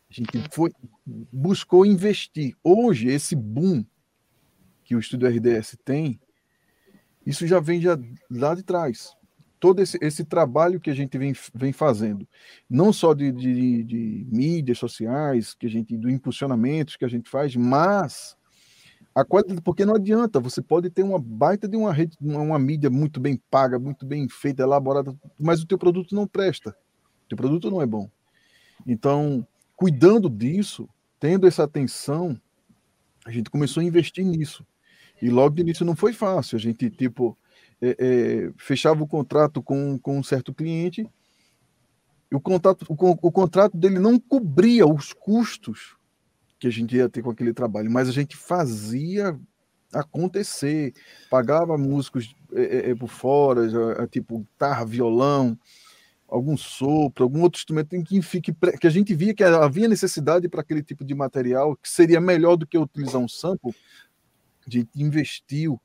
[0.09, 0.71] A gente foi,
[1.05, 2.55] buscou investir.
[2.63, 3.83] Hoje, esse boom
[4.85, 6.21] que o Estúdio RDS tem,
[7.25, 7.97] isso já vem já
[8.29, 9.15] lá de trás
[9.63, 12.27] todo esse, esse trabalho que a gente vem, vem fazendo,
[12.69, 17.29] não só de, de, de mídias sociais, que a gente, do impulsionamento que a gente
[17.29, 18.35] faz, mas
[19.15, 22.59] a qualidade, porque não adianta, você pode ter uma baita de uma rede, uma, uma
[22.59, 26.71] mídia muito bem paga, muito bem feita, elaborada, mas o teu produto não presta,
[27.23, 28.09] o teu produto não é bom.
[28.85, 29.47] Então,
[29.77, 30.89] cuidando disso,
[31.21, 32.37] tendo essa atenção,
[33.25, 34.67] a gente começou a investir nisso.
[35.21, 37.37] E logo de início não foi fácil, a gente, tipo,
[37.85, 41.05] é, é, fechava o contrato com, com um certo cliente,
[42.31, 45.97] e o, contrato, o, o contrato dele não cobria os custos
[46.57, 49.37] que a gente ia ter com aquele trabalho, mas a gente fazia
[49.93, 50.93] acontecer,
[51.29, 53.67] pagava músicos é, é por fora,
[54.01, 55.59] é, tipo guitarra, violão,
[56.25, 58.19] algum sopro, algum outro instrumento em que
[58.79, 62.55] que a gente via que havia necessidade para aquele tipo de material que seria melhor
[62.55, 63.75] do que utilizar um sample,
[64.65, 65.79] a gente investiu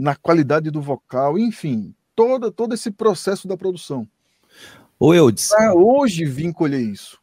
[0.00, 4.08] na qualidade do vocal, enfim, todo, todo esse processo da produção.
[4.98, 5.52] Ô, Eudes.
[5.52, 7.18] Ah, hoje vim colher isso.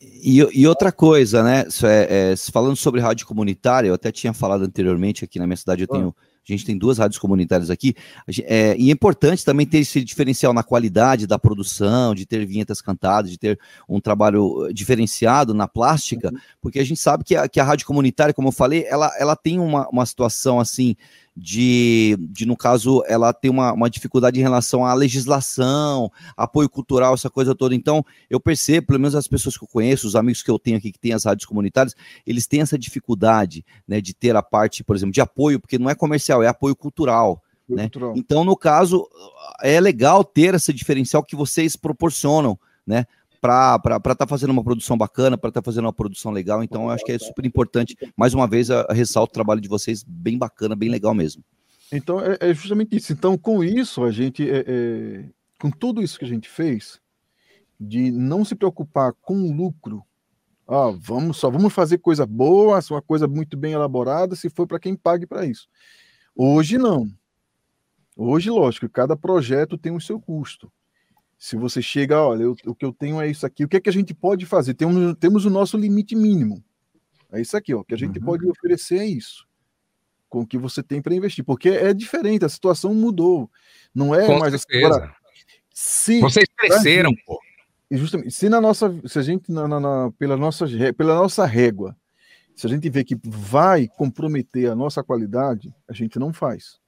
[0.00, 1.64] E, e, outra coisa, né?
[1.82, 5.82] É, é, falando sobre rádio comunitária, eu até tinha falado anteriormente aqui na minha cidade,
[5.82, 6.14] eu tenho.
[6.46, 7.94] A gente tem duas rádios comunitárias aqui.
[8.42, 12.82] É, e é importante também ter esse diferencial na qualidade da produção, de ter vinhetas
[12.82, 13.58] cantadas, de ter
[13.88, 16.38] um trabalho diferenciado na plástica, uhum.
[16.60, 19.34] porque a gente sabe que a, que a rádio comunitária, como eu falei, ela, ela
[19.34, 20.94] tem uma, uma situação assim
[21.36, 27.14] de, de, no caso, ela tem uma, uma dificuldade em relação à legislação, apoio cultural,
[27.14, 27.74] essa coisa toda.
[27.74, 30.76] Então, eu percebo, pelo menos as pessoas que eu conheço, os amigos que eu tenho
[30.76, 34.84] aqui que têm as rádios comunitárias, eles têm essa dificuldade, né, de ter a parte,
[34.84, 37.42] por exemplo, de apoio, porque não é comercial, é apoio cultural.
[37.68, 37.90] Né?
[38.14, 39.08] Então, no caso,
[39.62, 43.06] é legal ter esse diferencial que vocês proporcionam, né?
[43.44, 46.62] Para estar tá fazendo uma produção bacana, para estar tá fazendo uma produção legal.
[46.62, 47.94] Então, eu acho que é super importante.
[48.16, 51.44] Mais uma vez, a ressalto o trabalho de vocês, bem bacana, bem legal mesmo.
[51.92, 53.12] Então, é, é justamente isso.
[53.12, 55.24] Então, com isso, a gente, é, é,
[55.60, 56.98] com tudo isso que a gente fez,
[57.78, 60.02] de não se preocupar com o lucro,
[60.66, 64.80] ah, vamos só vamos fazer coisa boa, uma coisa muito bem elaborada, se for para
[64.80, 65.68] quem pague para isso.
[66.34, 67.06] Hoje não.
[68.16, 70.72] Hoje, lógico, cada projeto tem o seu custo.
[71.44, 73.80] Se você chega, olha, eu, o que eu tenho é isso aqui, o que é
[73.80, 74.72] que a gente pode fazer?
[74.72, 76.64] Temos, temos o nosso limite mínimo.
[77.30, 78.24] É isso aqui, ó, o que a gente uhum.
[78.24, 79.46] pode oferecer é isso.
[80.26, 83.50] Com o que você tem para investir, porque é diferente, a situação mudou.
[83.94, 84.86] Não é com mais certeza.
[84.86, 85.16] Agora,
[85.70, 87.38] se Vocês cresceram, gente, pô.
[87.90, 90.64] Justamente, se na nossa, se a gente na, na, na, pela nossa
[90.96, 91.94] pela nossa régua,
[92.56, 96.80] se a gente vê que vai comprometer a nossa qualidade, a gente não faz.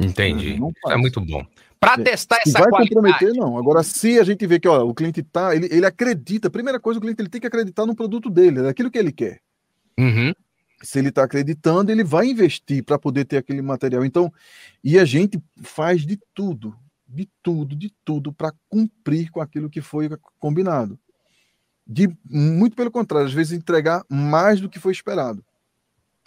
[0.00, 0.58] Entendi.
[0.58, 0.96] Não faz.
[0.96, 1.46] É muito bom.
[1.80, 2.94] Para testar essa vai qualidade.
[2.94, 3.56] comprometer, não.
[3.56, 6.98] Agora, se a gente vê que ó, o cliente tá, ele, ele acredita, primeira coisa,
[6.98, 9.40] o cliente ele tem que acreditar no produto dele, naquilo que ele quer.
[9.98, 10.34] Uhum.
[10.82, 14.04] Se ele está acreditando, ele vai investir para poder ter aquele material.
[14.04, 14.30] Então,
[14.84, 16.76] e a gente faz de tudo,
[17.08, 20.98] de tudo, de tudo para cumprir com aquilo que foi combinado.
[21.86, 25.42] De muito pelo contrário, às vezes entregar mais do que foi esperado.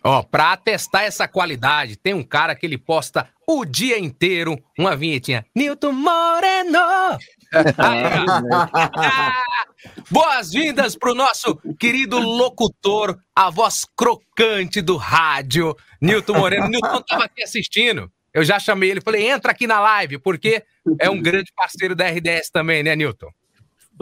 [0.05, 4.97] Ó, pra testar essa qualidade, tem um cara que ele posta o dia inteiro uma
[4.97, 5.45] vinhetinha.
[5.55, 7.17] Nilton Moreno!
[10.11, 16.67] Boas-vindas pro nosso querido locutor, a voz crocante do rádio, Nilton Moreno.
[16.67, 18.11] Nilton tava aqui assistindo.
[18.33, 20.63] Eu já chamei ele, falei, entra aqui na live, porque
[20.99, 23.29] é um grande parceiro da RDS também, né, Nilton?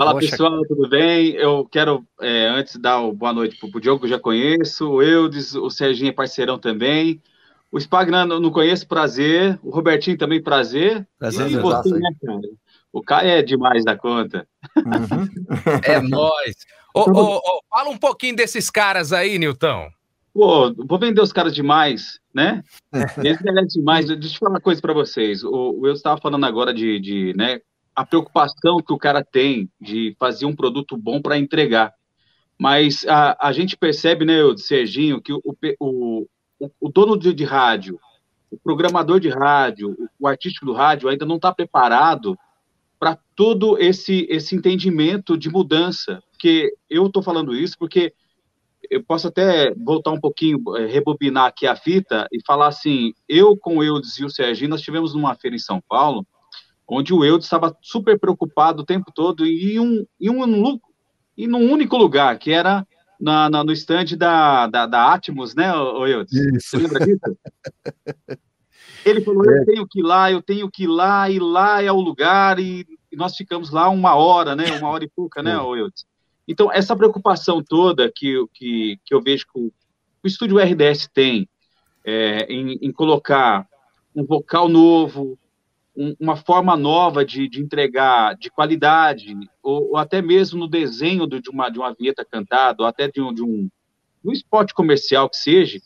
[0.02, 1.34] Fala Poxa, pessoal, tudo bem?
[1.34, 4.89] Eu quero, é, antes, dar uma boa noite para o Diogo, que eu já conheço,
[4.89, 7.22] o Eudes, o Serginho é parceirão também.
[7.72, 9.60] O Spagna não conheço, prazer.
[9.62, 11.08] O Robertinho também, prazer.
[11.20, 12.41] Prazer, e você, né, cara?
[12.91, 14.47] O cara é demais da conta.
[14.76, 15.28] Uhum.
[15.84, 16.56] é nóis.
[16.95, 19.88] Ô, ô, ô, fala um pouquinho desses caras aí, Nilton.
[20.34, 22.64] Pô, vou vender os caras demais, né?
[23.24, 24.08] Eles merecem demais.
[24.08, 25.43] Deixa eu falar uma coisa para vocês.
[25.43, 27.62] O, o eu estava falando agora de, de né,
[28.02, 31.93] a preocupação que o cara tem de fazer um produto bom para entregar.
[32.58, 35.41] Mas a, a gente percebe, né, Serginho, que o,
[35.80, 36.28] o,
[36.80, 37.99] o dono de, de, rádio,
[38.49, 42.36] o programador de rádio, o artístico do rádio ainda não está preparado
[42.99, 46.24] para todo esse, esse entendimento de mudança.
[46.32, 48.14] Porque eu estou falando isso porque
[48.89, 53.56] eu posso até voltar um pouquinho, eh, rebobinar aqui a fita e falar assim: eu
[53.56, 56.26] com o Eudes e o Serginho, nós tivemos uma feira em São Paulo
[56.92, 60.80] onde o Eudes estava super preocupado o tempo todo em um, em um,
[61.38, 62.86] em um único lugar, que era
[63.18, 66.34] na, na, no stand da, da, da Atmos, né, o Eudes?
[66.34, 66.72] Isso.
[66.72, 67.38] Você lembra disso?
[69.06, 69.66] Ele falou, eu é.
[69.66, 72.86] tenho que ir lá, eu tenho que ir lá, e lá é o lugar, e,
[73.12, 76.06] e nós ficamos lá uma hora, né, uma hora e pouca, né, o Eudes?
[76.46, 79.72] Então, essa preocupação toda que, que, que eu vejo que o,
[80.24, 81.48] o estúdio RDS tem
[82.06, 83.66] é, em, em colocar
[84.14, 85.39] um vocal novo,
[85.96, 91.28] um, uma forma nova de, de entregar de qualidade, ou, ou, até mesmo no desenho
[91.28, 93.70] de uma, de uma vinheta cantada, ou até de um, de um,
[94.24, 94.32] um
[94.74, 95.80] comercial que seja,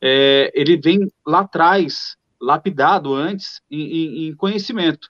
[0.00, 5.08] é, ele vem lá atrás, lapidado antes, em, em, conhecimento.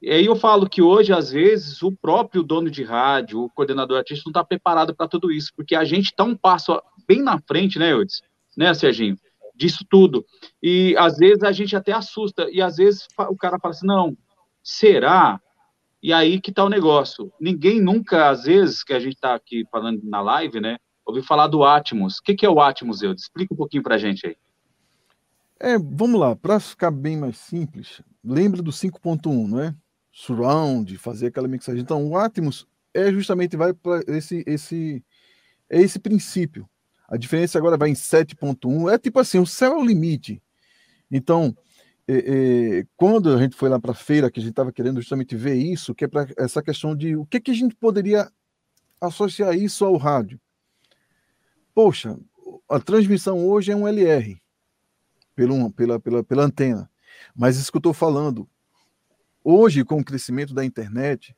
[0.00, 3.96] E aí eu falo que hoje, às vezes, o próprio dono de rádio, o coordenador
[3.96, 7.40] artístico, não está preparado para tudo isso, porque a gente está um passo bem na
[7.40, 8.20] frente, né, Eudes?
[8.56, 9.16] Né, Serginho?
[9.56, 10.24] Disso tudo.
[10.62, 14.16] E às vezes a gente até assusta, e às vezes o cara fala assim: não,
[14.62, 15.40] será?
[16.02, 17.32] E aí que tá o negócio.
[17.40, 21.46] Ninguém nunca, às vezes, que a gente está aqui falando na live, né, ouviu falar
[21.46, 22.18] do Atmos.
[22.18, 23.12] O que, que é o Atmos, eu?
[23.12, 24.36] Explica um pouquinho para a gente aí.
[25.58, 29.74] É, vamos lá, para ficar bem mais simples, lembra do 5.1, não é?
[30.12, 31.80] Surround, fazer aquela mixagem.
[31.80, 35.04] Então, o Atmos é justamente vai para esse esse
[35.68, 36.68] é esse princípio.
[37.08, 40.42] A diferença agora vai em 7.1, é tipo assim, o céu é o limite.
[41.10, 41.56] Então,
[42.08, 45.00] é, é, quando a gente foi lá para a feira, que a gente estava querendo
[45.00, 48.30] justamente ver isso, que é para essa questão de o que, que a gente poderia
[49.00, 50.40] associar isso ao rádio.
[51.74, 52.18] Poxa,
[52.68, 54.40] a transmissão hoje é um LR
[55.34, 56.90] pela, pela, pela antena.
[57.34, 58.48] Mas isso que eu estou falando,
[59.44, 61.36] hoje, com o crescimento da internet,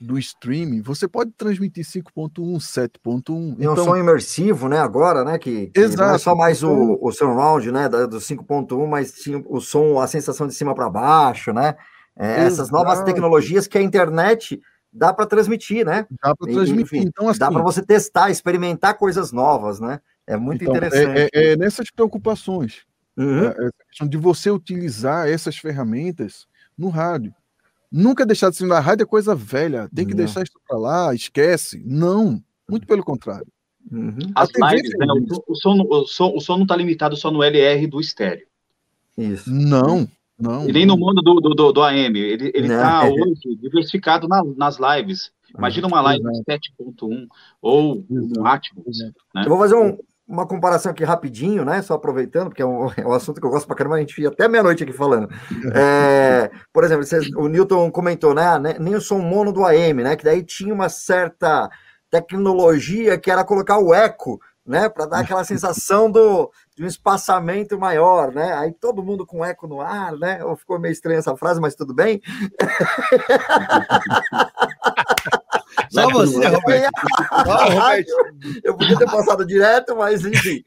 [0.00, 3.56] do streaming, você pode transmitir 5.1, 7.1.
[3.58, 4.78] E então, um som imersivo, né?
[4.78, 5.38] Agora, né?
[5.38, 6.02] Que, que exato.
[6.02, 7.88] não é só mais o, então o surround, né?
[7.88, 11.76] Do 5.1, mas sim o som, a sensação de cima para baixo, né?
[12.18, 14.60] É, essas novas tecnologias que a internet
[14.92, 16.06] dá para transmitir, né?
[16.22, 16.98] Dá para transmitir.
[16.98, 20.00] Enfim, então, assim, dá para você testar, experimentar coisas novas, né?
[20.26, 21.18] É muito então, interessante.
[21.18, 22.84] É, é, é, nessas preocupações.
[23.16, 23.46] Uhum.
[23.46, 23.70] É,
[24.02, 27.34] é de você utilizar essas ferramentas no rádio.
[27.90, 29.88] Nunca deixar de ser na rádio é coisa velha.
[29.94, 30.18] Tem que Não.
[30.18, 31.82] deixar isso para lá, esquece.
[31.84, 32.42] Não.
[32.68, 33.46] Muito pelo contrário.
[33.90, 34.18] Uhum.
[34.34, 35.06] As lives, né,
[35.46, 38.46] o, som, o, som, o som não está limitado só no LR do estéreo.
[39.16, 39.50] Isso.
[39.52, 40.08] Não.
[40.38, 42.18] Não, e nem no mundo do, do, do AM.
[42.18, 45.30] Ele está hoje diversificado na, nas lives.
[45.56, 47.26] Imagina uma live 7.1
[47.62, 48.98] ou um Atmos.
[49.34, 49.44] Né?
[49.44, 49.96] Eu vou fazer um,
[50.26, 51.80] uma comparação aqui rapidinho, né?
[51.82, 54.14] Só aproveitando, porque é um, é um assunto que eu gosto pra caramba, a gente
[54.14, 55.28] fica até meia-noite aqui falando.
[55.74, 58.58] É, por exemplo, vocês, o Newton comentou, né?
[58.78, 60.16] Nem o som mono do AM, né?
[60.16, 61.68] Que daí tinha uma certa
[62.10, 64.88] tecnologia que era colocar o eco, né?
[64.88, 68.54] Para dar aquela sensação do, de um espaçamento maior, né?
[68.54, 70.40] Aí todo mundo com eco no ar, né?
[70.56, 72.20] Ficou meio estranha essa frase, mas tudo bem.
[75.90, 77.00] Só você, Roberto.
[77.44, 78.12] Só, Roberto.
[78.64, 80.62] Eu podia ter passado direto, mas enfim.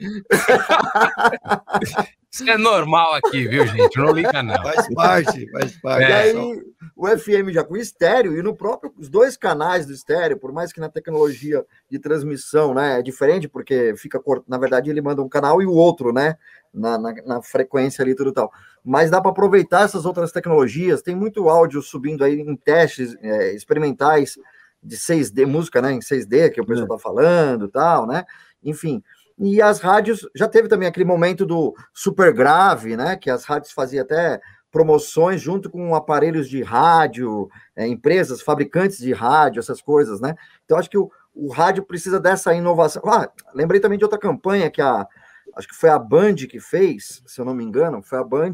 [2.31, 3.97] Isso é normal aqui, viu, gente?
[3.97, 4.61] Não liga, não.
[4.61, 6.03] Faz parte, faz parte.
[6.03, 6.09] É.
[6.09, 6.63] E aí,
[6.95, 10.71] o FM já com estéreo, e no próprio, os dois canais do estéreo, por mais
[10.71, 15.29] que na tecnologia de transmissão, né, é diferente, porque fica, na verdade, ele manda um
[15.29, 16.37] canal e o outro, né,
[16.71, 18.51] na, na, na frequência ali, tudo tal.
[18.83, 23.53] Mas dá para aproveitar essas outras tecnologias, tem muito áudio subindo aí em testes é,
[23.53, 24.37] experimentais,
[24.81, 26.99] de 6D, música né, em 6D, que o pessoal está é.
[26.99, 28.25] falando tal, né?
[28.63, 29.03] Enfim.
[29.37, 33.15] E as rádios, já teve também aquele momento do super grave, né?
[33.15, 39.13] Que as rádios faziam até promoções junto com aparelhos de rádio, é, empresas, fabricantes de
[39.13, 40.35] rádio, essas coisas, né?
[40.65, 43.01] Então, acho que o, o rádio precisa dessa inovação.
[43.05, 45.07] Ah, lembrei também de outra campanha que a,
[45.55, 48.53] acho que foi a Band que fez, se eu não me engano, foi a Band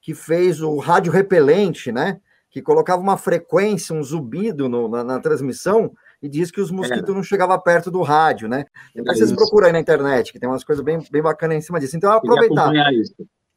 [0.00, 2.20] que fez o rádio repelente, né?
[2.50, 5.92] Que colocava uma frequência, um zumbido no, na, na, transmissão
[6.22, 7.12] e diz que os mosquitos é.
[7.12, 8.64] não chegavam perto do rádio, né?
[8.94, 11.78] Depois vocês procuram aí na internet, que tem umas coisas bem, bem bacanas em cima
[11.78, 11.96] disso.
[11.96, 12.72] Então, aproveitar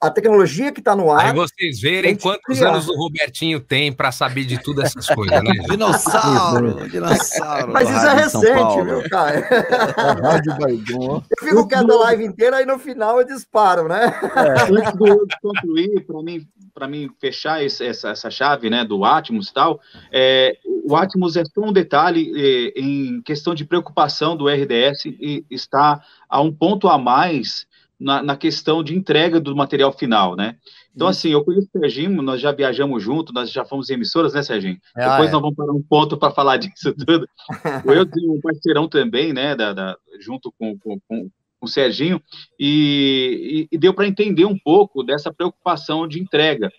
[0.02, 1.28] a tecnologia que está no ar.
[1.28, 2.72] Aí vocês verem quantos criar.
[2.72, 5.52] anos o Robertinho tem para saber de todas essas coisas, né?
[5.70, 7.72] dinossauro, dinossauro.
[7.72, 9.42] Mas isso é recente, viu, cara?
[10.20, 14.12] Rádio Eu fico quieto a live inteira e no final eu disparo, né?
[14.36, 14.64] É.
[14.74, 19.50] Antes de concluir, para mim, para mim fechar esse, essa, essa chave, né, do Atmos
[19.50, 19.80] e tal,
[20.12, 25.46] é, o Atmos é só um detalhe é, em questão de preocupação do RDS e
[25.52, 27.70] está a um ponto a mais
[28.02, 30.58] na, na, questão de entrega do material final, né?
[30.94, 31.20] Então, Isso.
[31.20, 34.42] assim, eu conheço o Serginho, nós já viajamos junto, nós já fomos em emissoras, né,
[34.42, 34.78] Serginho?
[34.96, 35.32] Ah, Depois é.
[35.34, 37.28] nós vamos para um ponto para falar disso tudo.
[37.86, 41.30] eu tenho um parceirão também, né, da, da junto com, com, com,
[41.62, 42.20] o Serginho,
[42.60, 46.72] e, e, e deu para entender um pouco dessa preocupação de entrega.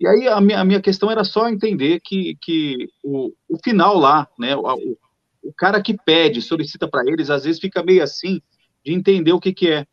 [0.00, 3.98] E aí a minha, a minha questão era só entender que, que o, o final
[3.98, 4.96] lá, né, o,
[5.42, 8.40] o cara que pede, solicita para eles, às vezes fica meio assim
[8.82, 9.86] de entender o que, que é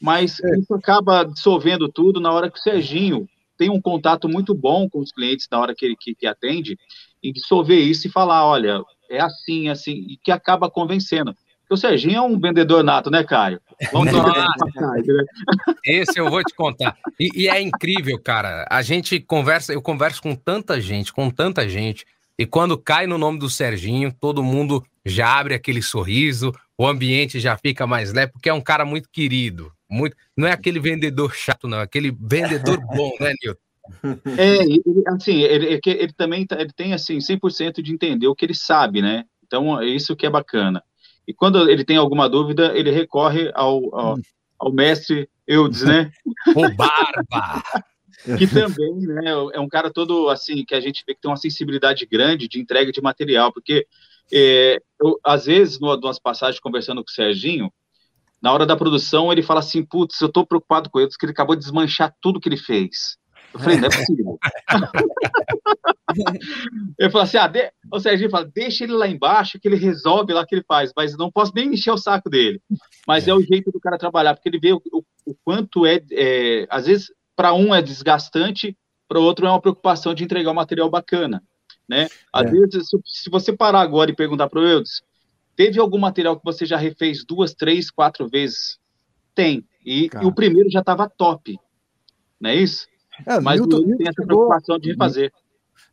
[0.00, 0.58] mas é.
[0.58, 3.28] isso acaba dissolvendo tudo na hora que o Serginho
[3.58, 6.78] tem um contato muito bom com os clientes na hora que ele que, que atende,
[7.22, 11.34] e dissolver isso e falar, olha, é assim, assim, e que acaba convencendo.
[11.60, 13.60] Porque o Serginho é um vendedor nato, né, Caio?
[13.92, 15.24] Vamos né?
[15.84, 16.96] Esse eu vou te contar.
[17.18, 18.66] E, e, é incrível, cara.
[18.70, 22.06] A gente conversa, eu converso com tanta gente, com tanta gente,
[22.38, 27.38] e quando cai no nome do Serginho, todo mundo já abre aquele sorriso, o ambiente
[27.38, 29.70] já fica mais leve, porque é um cara muito querido.
[29.86, 33.60] Muito, não é aquele vendedor chato, não, é aquele vendedor bom, né, Nilton?
[34.38, 38.46] É, ele, assim, ele, ele também tá, ele tem assim 100% de entender o que
[38.46, 39.26] ele sabe, né?
[39.46, 40.82] Então, é isso que é bacana.
[41.28, 44.16] E quando ele tem alguma dúvida, ele recorre ao, ao,
[44.58, 46.10] ao mestre Eudes, né?
[46.56, 47.62] O Barba!
[48.38, 51.36] que também né, é um cara todo assim, que a gente vê que tem uma
[51.36, 53.86] sensibilidade grande de entrega de material, porque
[54.32, 57.72] é, eu, às vezes, numa, numa passagens conversando com o Serginho,
[58.40, 61.32] na hora da produção, ele fala assim: putz, eu tô preocupado com ele, que ele
[61.32, 63.18] acabou de desmanchar tudo que ele fez.
[63.52, 64.38] Eu falei, não é possível.
[66.98, 67.72] eu falei assim, ah, de...
[67.92, 71.16] o Serginho fala, deixa ele lá embaixo que ele resolve lá que ele faz, mas
[71.16, 72.62] não posso nem encher o saco dele.
[73.06, 75.84] Mas é, é o jeito do cara trabalhar, porque ele vê o, o, o quanto
[75.84, 78.78] é, é às vezes, para um é desgastante,
[79.08, 81.42] para o outro é uma preocupação de entregar um material bacana,
[81.90, 82.08] né?
[82.32, 82.50] Às é.
[82.52, 85.02] vezes, se, você parar agora e perguntar para o Eudes,
[85.56, 88.78] teve algum material que você já refez duas, três, quatro vezes?
[89.34, 89.66] Tem.
[89.84, 91.58] E, e o primeiro já estava top,
[92.40, 92.86] não é isso?
[93.26, 95.32] É, Mas Newton, Newton tem essa preocupação de refazer.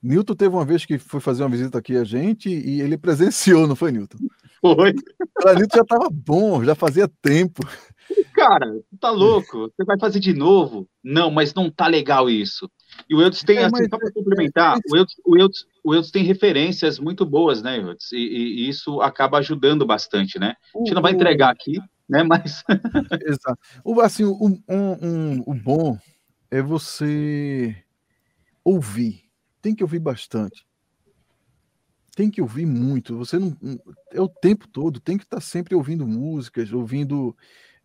[0.03, 3.65] Newton teve uma vez que foi fazer uma visita aqui a gente e ele presenciou,
[3.65, 4.19] não foi, Newton?
[4.61, 4.91] Foi.
[4.91, 7.63] O Newton já estava bom, já fazia tempo.
[8.33, 9.71] Cara, tá louco?
[9.75, 10.87] Você vai fazer de novo?
[11.03, 12.69] Não, mas não tá legal isso.
[13.09, 15.95] E o Eudes tem, é, assim, só para complementar, é, o, Eudes, o, Eudes, o
[15.95, 18.11] Eudes tem referências muito boas, né, Eudes?
[18.11, 20.55] E, e, isso acaba ajudando bastante, né?
[20.75, 21.79] A gente não vai entregar aqui,
[22.09, 22.61] né, mas...
[23.25, 23.57] Exato.
[23.85, 25.97] O, assim, o, um, um, o bom
[26.51, 27.73] é você
[28.65, 29.23] ouvir.
[29.61, 30.67] Tem que ouvir bastante.
[32.17, 33.17] Tem que ouvir muito.
[33.17, 33.55] Você não
[34.11, 34.99] é o tempo todo.
[34.99, 37.33] Tem que estar sempre ouvindo músicas, ouvindo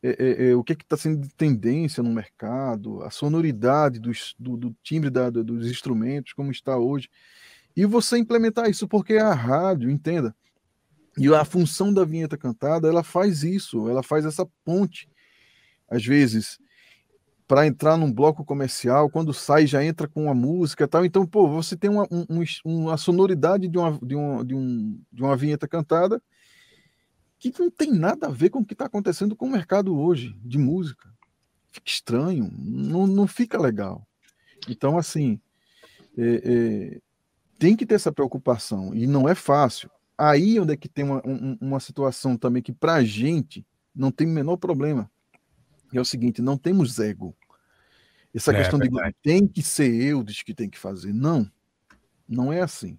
[0.03, 4.35] é, é, é, o que é está sendo de tendência no mercado, a sonoridade dos,
[4.37, 7.09] do, do, timbre da, dos instrumentos, como está hoje.
[7.77, 10.35] E você implementar isso, porque a rádio, entenda,
[11.17, 15.09] e a função da vinheta cantada, ela faz isso, ela faz essa ponte.
[15.89, 16.59] Às vezes,
[17.47, 21.05] para entrar num bloco comercial, quando sai já entra com uma música tal.
[21.05, 25.23] Então, pô, você tem uma, um, uma sonoridade de uma, de, uma, de, um, de
[25.23, 26.23] uma vinheta cantada
[27.39, 30.35] que não tem nada a ver com o que está acontecendo com o mercado hoje
[30.43, 31.13] de música.
[31.71, 34.07] Fica estranho, não, não fica legal.
[34.69, 35.41] Então, assim,
[36.17, 37.01] é, é,
[37.63, 39.89] tem que ter essa preocupação, e não é fácil.
[40.19, 44.11] Aí onde é que tem uma, um, uma situação também que, para a gente, não
[44.11, 45.09] tem o menor problema.
[45.93, 47.37] É o seguinte: não temos ego.
[48.35, 48.91] Essa é, questão de
[49.23, 51.13] tem que ser eu diz que tem que fazer.
[51.13, 51.49] Não,
[52.29, 52.99] não é assim.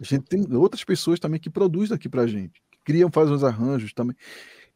[0.00, 3.44] A gente tem outras pessoas também que produzem aqui pra gente, que criam, fazem os
[3.44, 4.16] arranjos também.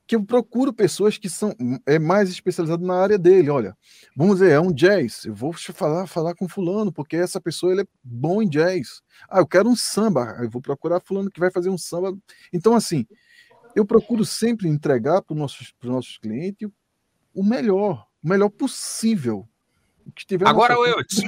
[0.07, 1.55] Que eu procuro pessoas que são
[1.87, 3.51] é mais especializadas na área dele.
[3.51, 3.77] Olha,
[4.17, 5.25] vamos dizer, é um jazz.
[5.25, 9.01] Eu vou falar, falar com fulano, porque essa pessoa ele é bom em jazz.
[9.29, 10.37] Ah, eu quero um samba.
[10.41, 12.17] Eu vou procurar fulano que vai fazer um samba.
[12.53, 13.07] Então, assim,
[13.75, 16.69] eu procuro sempre entregar para os nossos, nossos clientes
[17.35, 19.49] o melhor, o melhor possível
[20.45, 21.21] Agora, Wiltz,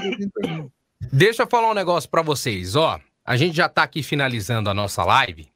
[1.12, 2.74] deixa eu falar um negócio para vocês.
[2.76, 5.53] Ó, a gente já está aqui finalizando a nossa live.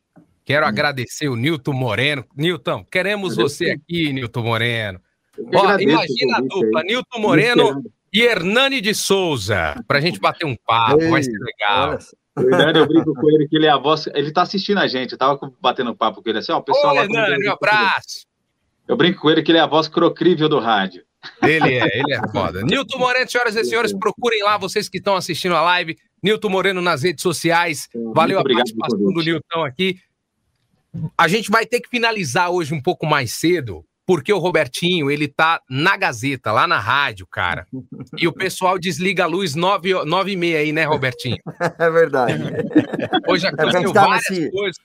[0.49, 0.69] Quero hum.
[0.71, 2.25] agradecer o Nilton Moreno.
[2.35, 4.99] Nilton, queremos você aqui, Nilton Moreno.
[5.55, 10.57] Ó, imagina a dupla, Nilton Moreno e Hernani de Souza, para a gente bater um
[10.57, 11.99] papo, Ei, vai ser legal.
[12.39, 14.07] Hernani, eu brinco com ele que ele é a voz.
[14.15, 16.95] Ele está assistindo a gente, eu tava batendo papo com ele assim, ó, o pessoal.
[16.95, 18.27] Ô, Hernani, um abraço.
[18.89, 21.05] Eu brinco com ele que ele é a voz crocrível do rádio.
[21.43, 22.63] Ele é, ele é foda.
[22.63, 25.99] Nilton Moreno, senhoras e senhores, procurem lá, vocês que estão assistindo a live.
[26.23, 27.87] Nilton Moreno nas redes sociais.
[28.15, 30.01] Valeu a participação do Nilton aqui.
[31.17, 35.29] A gente vai ter que finalizar hoje um pouco mais cedo, porque o Robertinho, ele
[35.29, 37.67] tá na Gazeta, lá na rádio, cara.
[38.17, 41.37] E o pessoal desliga a luz nove, nove e meia aí, né, Robertinho?
[41.79, 42.35] É verdade.
[43.29, 44.51] Hoje aconteceu tá várias nesse...
[44.51, 44.79] coisas.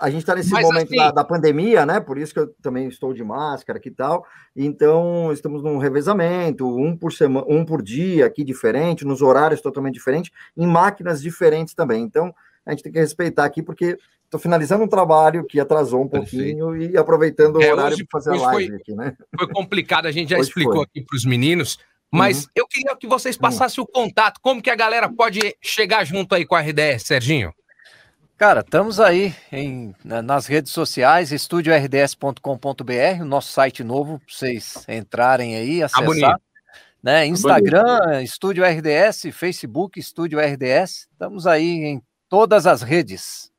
[0.00, 0.96] A gente está nesse Mas, momento assim...
[0.96, 2.00] da, da, pandemia, né?
[2.00, 4.24] Por isso que eu também estou de máscara aqui e tal.
[4.56, 9.94] Então, estamos num revezamento, um por semana, um por dia aqui diferente, nos horários totalmente
[9.94, 12.02] diferentes, em máquinas diferentes também.
[12.02, 12.34] Então,
[12.64, 13.98] a gente tem que respeitar aqui, porque
[14.30, 16.94] estou finalizando um trabalho que atrasou um pouquinho Perfeito.
[16.94, 19.16] e aproveitando o é, horário para fazer a live foi, aqui, né?
[19.36, 20.84] Foi complicado, a gente já hoje explicou foi.
[20.84, 21.78] aqui para os meninos.
[22.12, 22.50] Mas uhum.
[22.54, 23.88] eu queria que vocês passassem uhum.
[23.88, 27.52] o contato, como que a galera pode chegar junto aí com a RDS, Serginho?
[28.36, 35.56] Cara, estamos aí em, nas redes sociais, estúdiords.com.br, o nosso site novo, para vocês entrarem
[35.56, 36.36] aí, tá acessar.
[36.36, 36.40] Ah,
[37.02, 37.26] né?
[37.26, 41.08] Instagram, Estúdio RDS, Facebook, Estúdio RDS.
[41.12, 43.50] Estamos aí em todas as redes.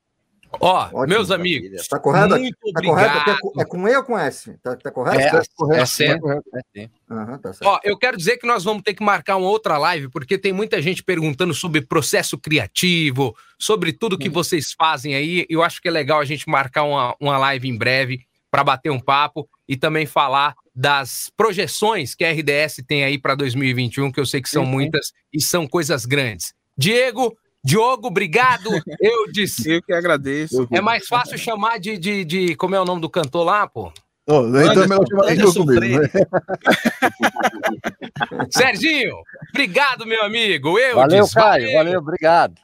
[0.60, 1.86] Ó, Ótimo, meus amigos.
[1.88, 2.36] Tá correto?
[2.38, 3.40] Muito tá obrigado.
[3.40, 3.60] correto?
[3.60, 4.58] É com E ou com S?
[4.62, 5.20] Tá, tá correto?
[5.20, 5.82] É, tá correto.
[5.82, 6.28] É certo.
[6.30, 7.66] É, uhum, tá certo.
[7.66, 10.52] Ó, eu quero dizer que nós vamos ter que marcar uma outra live, porque tem
[10.52, 14.32] muita gente perguntando sobre processo criativo, sobre tudo que hum.
[14.32, 15.46] vocês fazem aí.
[15.48, 18.90] Eu acho que é legal a gente marcar uma, uma live em breve para bater
[18.90, 24.20] um papo e também falar das projeções que a RDS tem aí para 2021, que
[24.20, 26.54] eu sei que são muitas e são coisas grandes.
[26.76, 28.70] Diego, Diogo, obrigado.
[29.00, 29.70] Eu disse.
[29.70, 30.66] Eu que agradeço.
[30.70, 32.56] É mais fácil chamar de, de, de.
[32.56, 33.92] Como é o nome do cantor lá, pô?
[34.26, 36.08] Oh, então é mesmo, né?
[38.50, 39.16] Serginho,
[39.50, 40.78] obrigado, meu amigo.
[40.78, 41.64] Eu valeu, disse, Caio.
[41.64, 41.78] Valeu.
[41.78, 42.54] valeu, obrigado.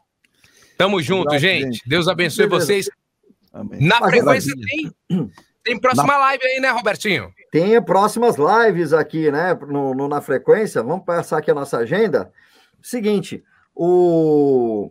[0.76, 1.64] Tamo junto, gente.
[1.64, 1.82] gente.
[1.84, 2.66] Deus abençoe Beleza.
[2.66, 2.90] vocês.
[3.52, 3.84] Amém.
[3.84, 4.92] Na frequência tem,
[5.64, 6.18] tem próxima na...
[6.18, 7.32] live aí, né, Robertinho?
[7.50, 10.80] Tem próximas lives aqui, né, no, no, na frequência.
[10.80, 12.32] Vamos passar aqui a nossa agenda.
[12.80, 13.42] Seguinte,
[13.78, 14.90] o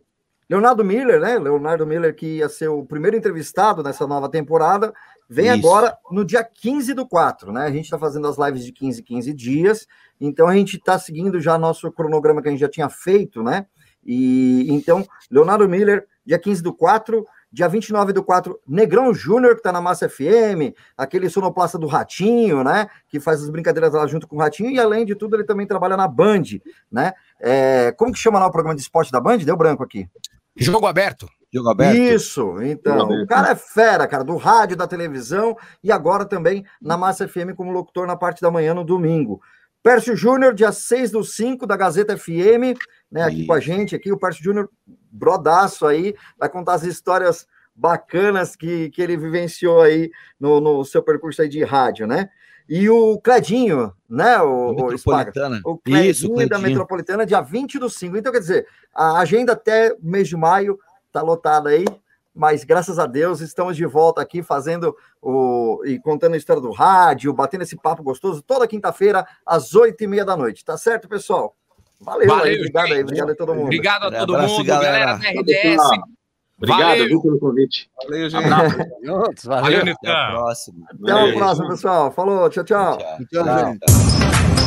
[0.49, 1.37] Leonardo Miller, né?
[1.37, 4.93] Leonardo Miller, que ia ser o primeiro entrevistado nessa nova temporada,
[5.29, 5.67] vem Isso.
[5.67, 7.65] agora no dia 15 do 4, né?
[7.65, 9.85] A gente está fazendo as lives de 15 15 dias,
[10.21, 13.65] então a gente está seguindo já nosso cronograma que a gente já tinha feito, né?
[14.05, 17.25] E então, Leonardo Miller, dia 15 do 4,
[17.57, 22.63] dia 29 do 4, Negrão Júnior, que está na Massa FM, aquele sonoplasta do Ratinho,
[22.63, 22.87] né?
[23.09, 25.65] Que faz as brincadeiras lá junto com o Ratinho, e além de tudo, ele também
[25.65, 26.43] trabalha na Band,
[26.91, 27.13] né?
[27.41, 29.39] É, como que chama lá o programa de esporte da Band?
[29.39, 30.07] Deu branco aqui.
[30.55, 31.27] Jogo aberto.
[31.51, 31.97] Jogo aberto.
[31.97, 33.09] Isso, então.
[33.23, 37.55] O cara é fera, cara, do rádio, da televisão e agora também na Massa FM
[37.55, 39.41] como locutor na parte da manhã no domingo.
[39.81, 42.77] Pércio Júnior, dia 6 do 5 da Gazeta FM,
[43.11, 43.47] né, aqui Isso.
[43.47, 44.69] com a gente, aqui o Pércio Júnior,
[45.11, 51.03] brodaço aí, vai contar as histórias bacanas que, que ele vivenciou aí no, no seu
[51.03, 52.29] percurso aí de rádio, né?
[52.67, 54.41] E o Cledinho, né?
[54.41, 55.61] O, Metropolitana.
[55.63, 58.17] O, o Cledinho, Isso, Cledinho da Metropolitana, dia 20 do 5.
[58.17, 60.77] Então, quer dizer, a agenda até mês de maio
[61.11, 61.85] tá lotada aí,
[62.35, 66.71] mas graças a Deus estamos de volta aqui fazendo o e contando a história do
[66.71, 70.65] rádio, batendo esse papo gostoso toda quinta-feira às oito e meia da noite.
[70.65, 71.55] Tá certo, pessoal?
[71.99, 73.65] Valeu, Valeu aí, obrigado aí, obrigado a todo mundo.
[73.65, 76.17] Obrigado a todo mundo, galera, galera da RDS.
[76.57, 77.89] Obrigado viu, pelo convite.
[78.03, 78.49] Valeu, gente.
[78.49, 80.11] Valeu, Valeu Nitão.
[80.11, 80.87] Até a próxima.
[80.89, 82.11] Até a próxima, pessoal.
[82.11, 82.97] Falou, tchau, tchau.
[82.97, 83.77] Tchau, tchau.
[83.77, 84.66] tchau.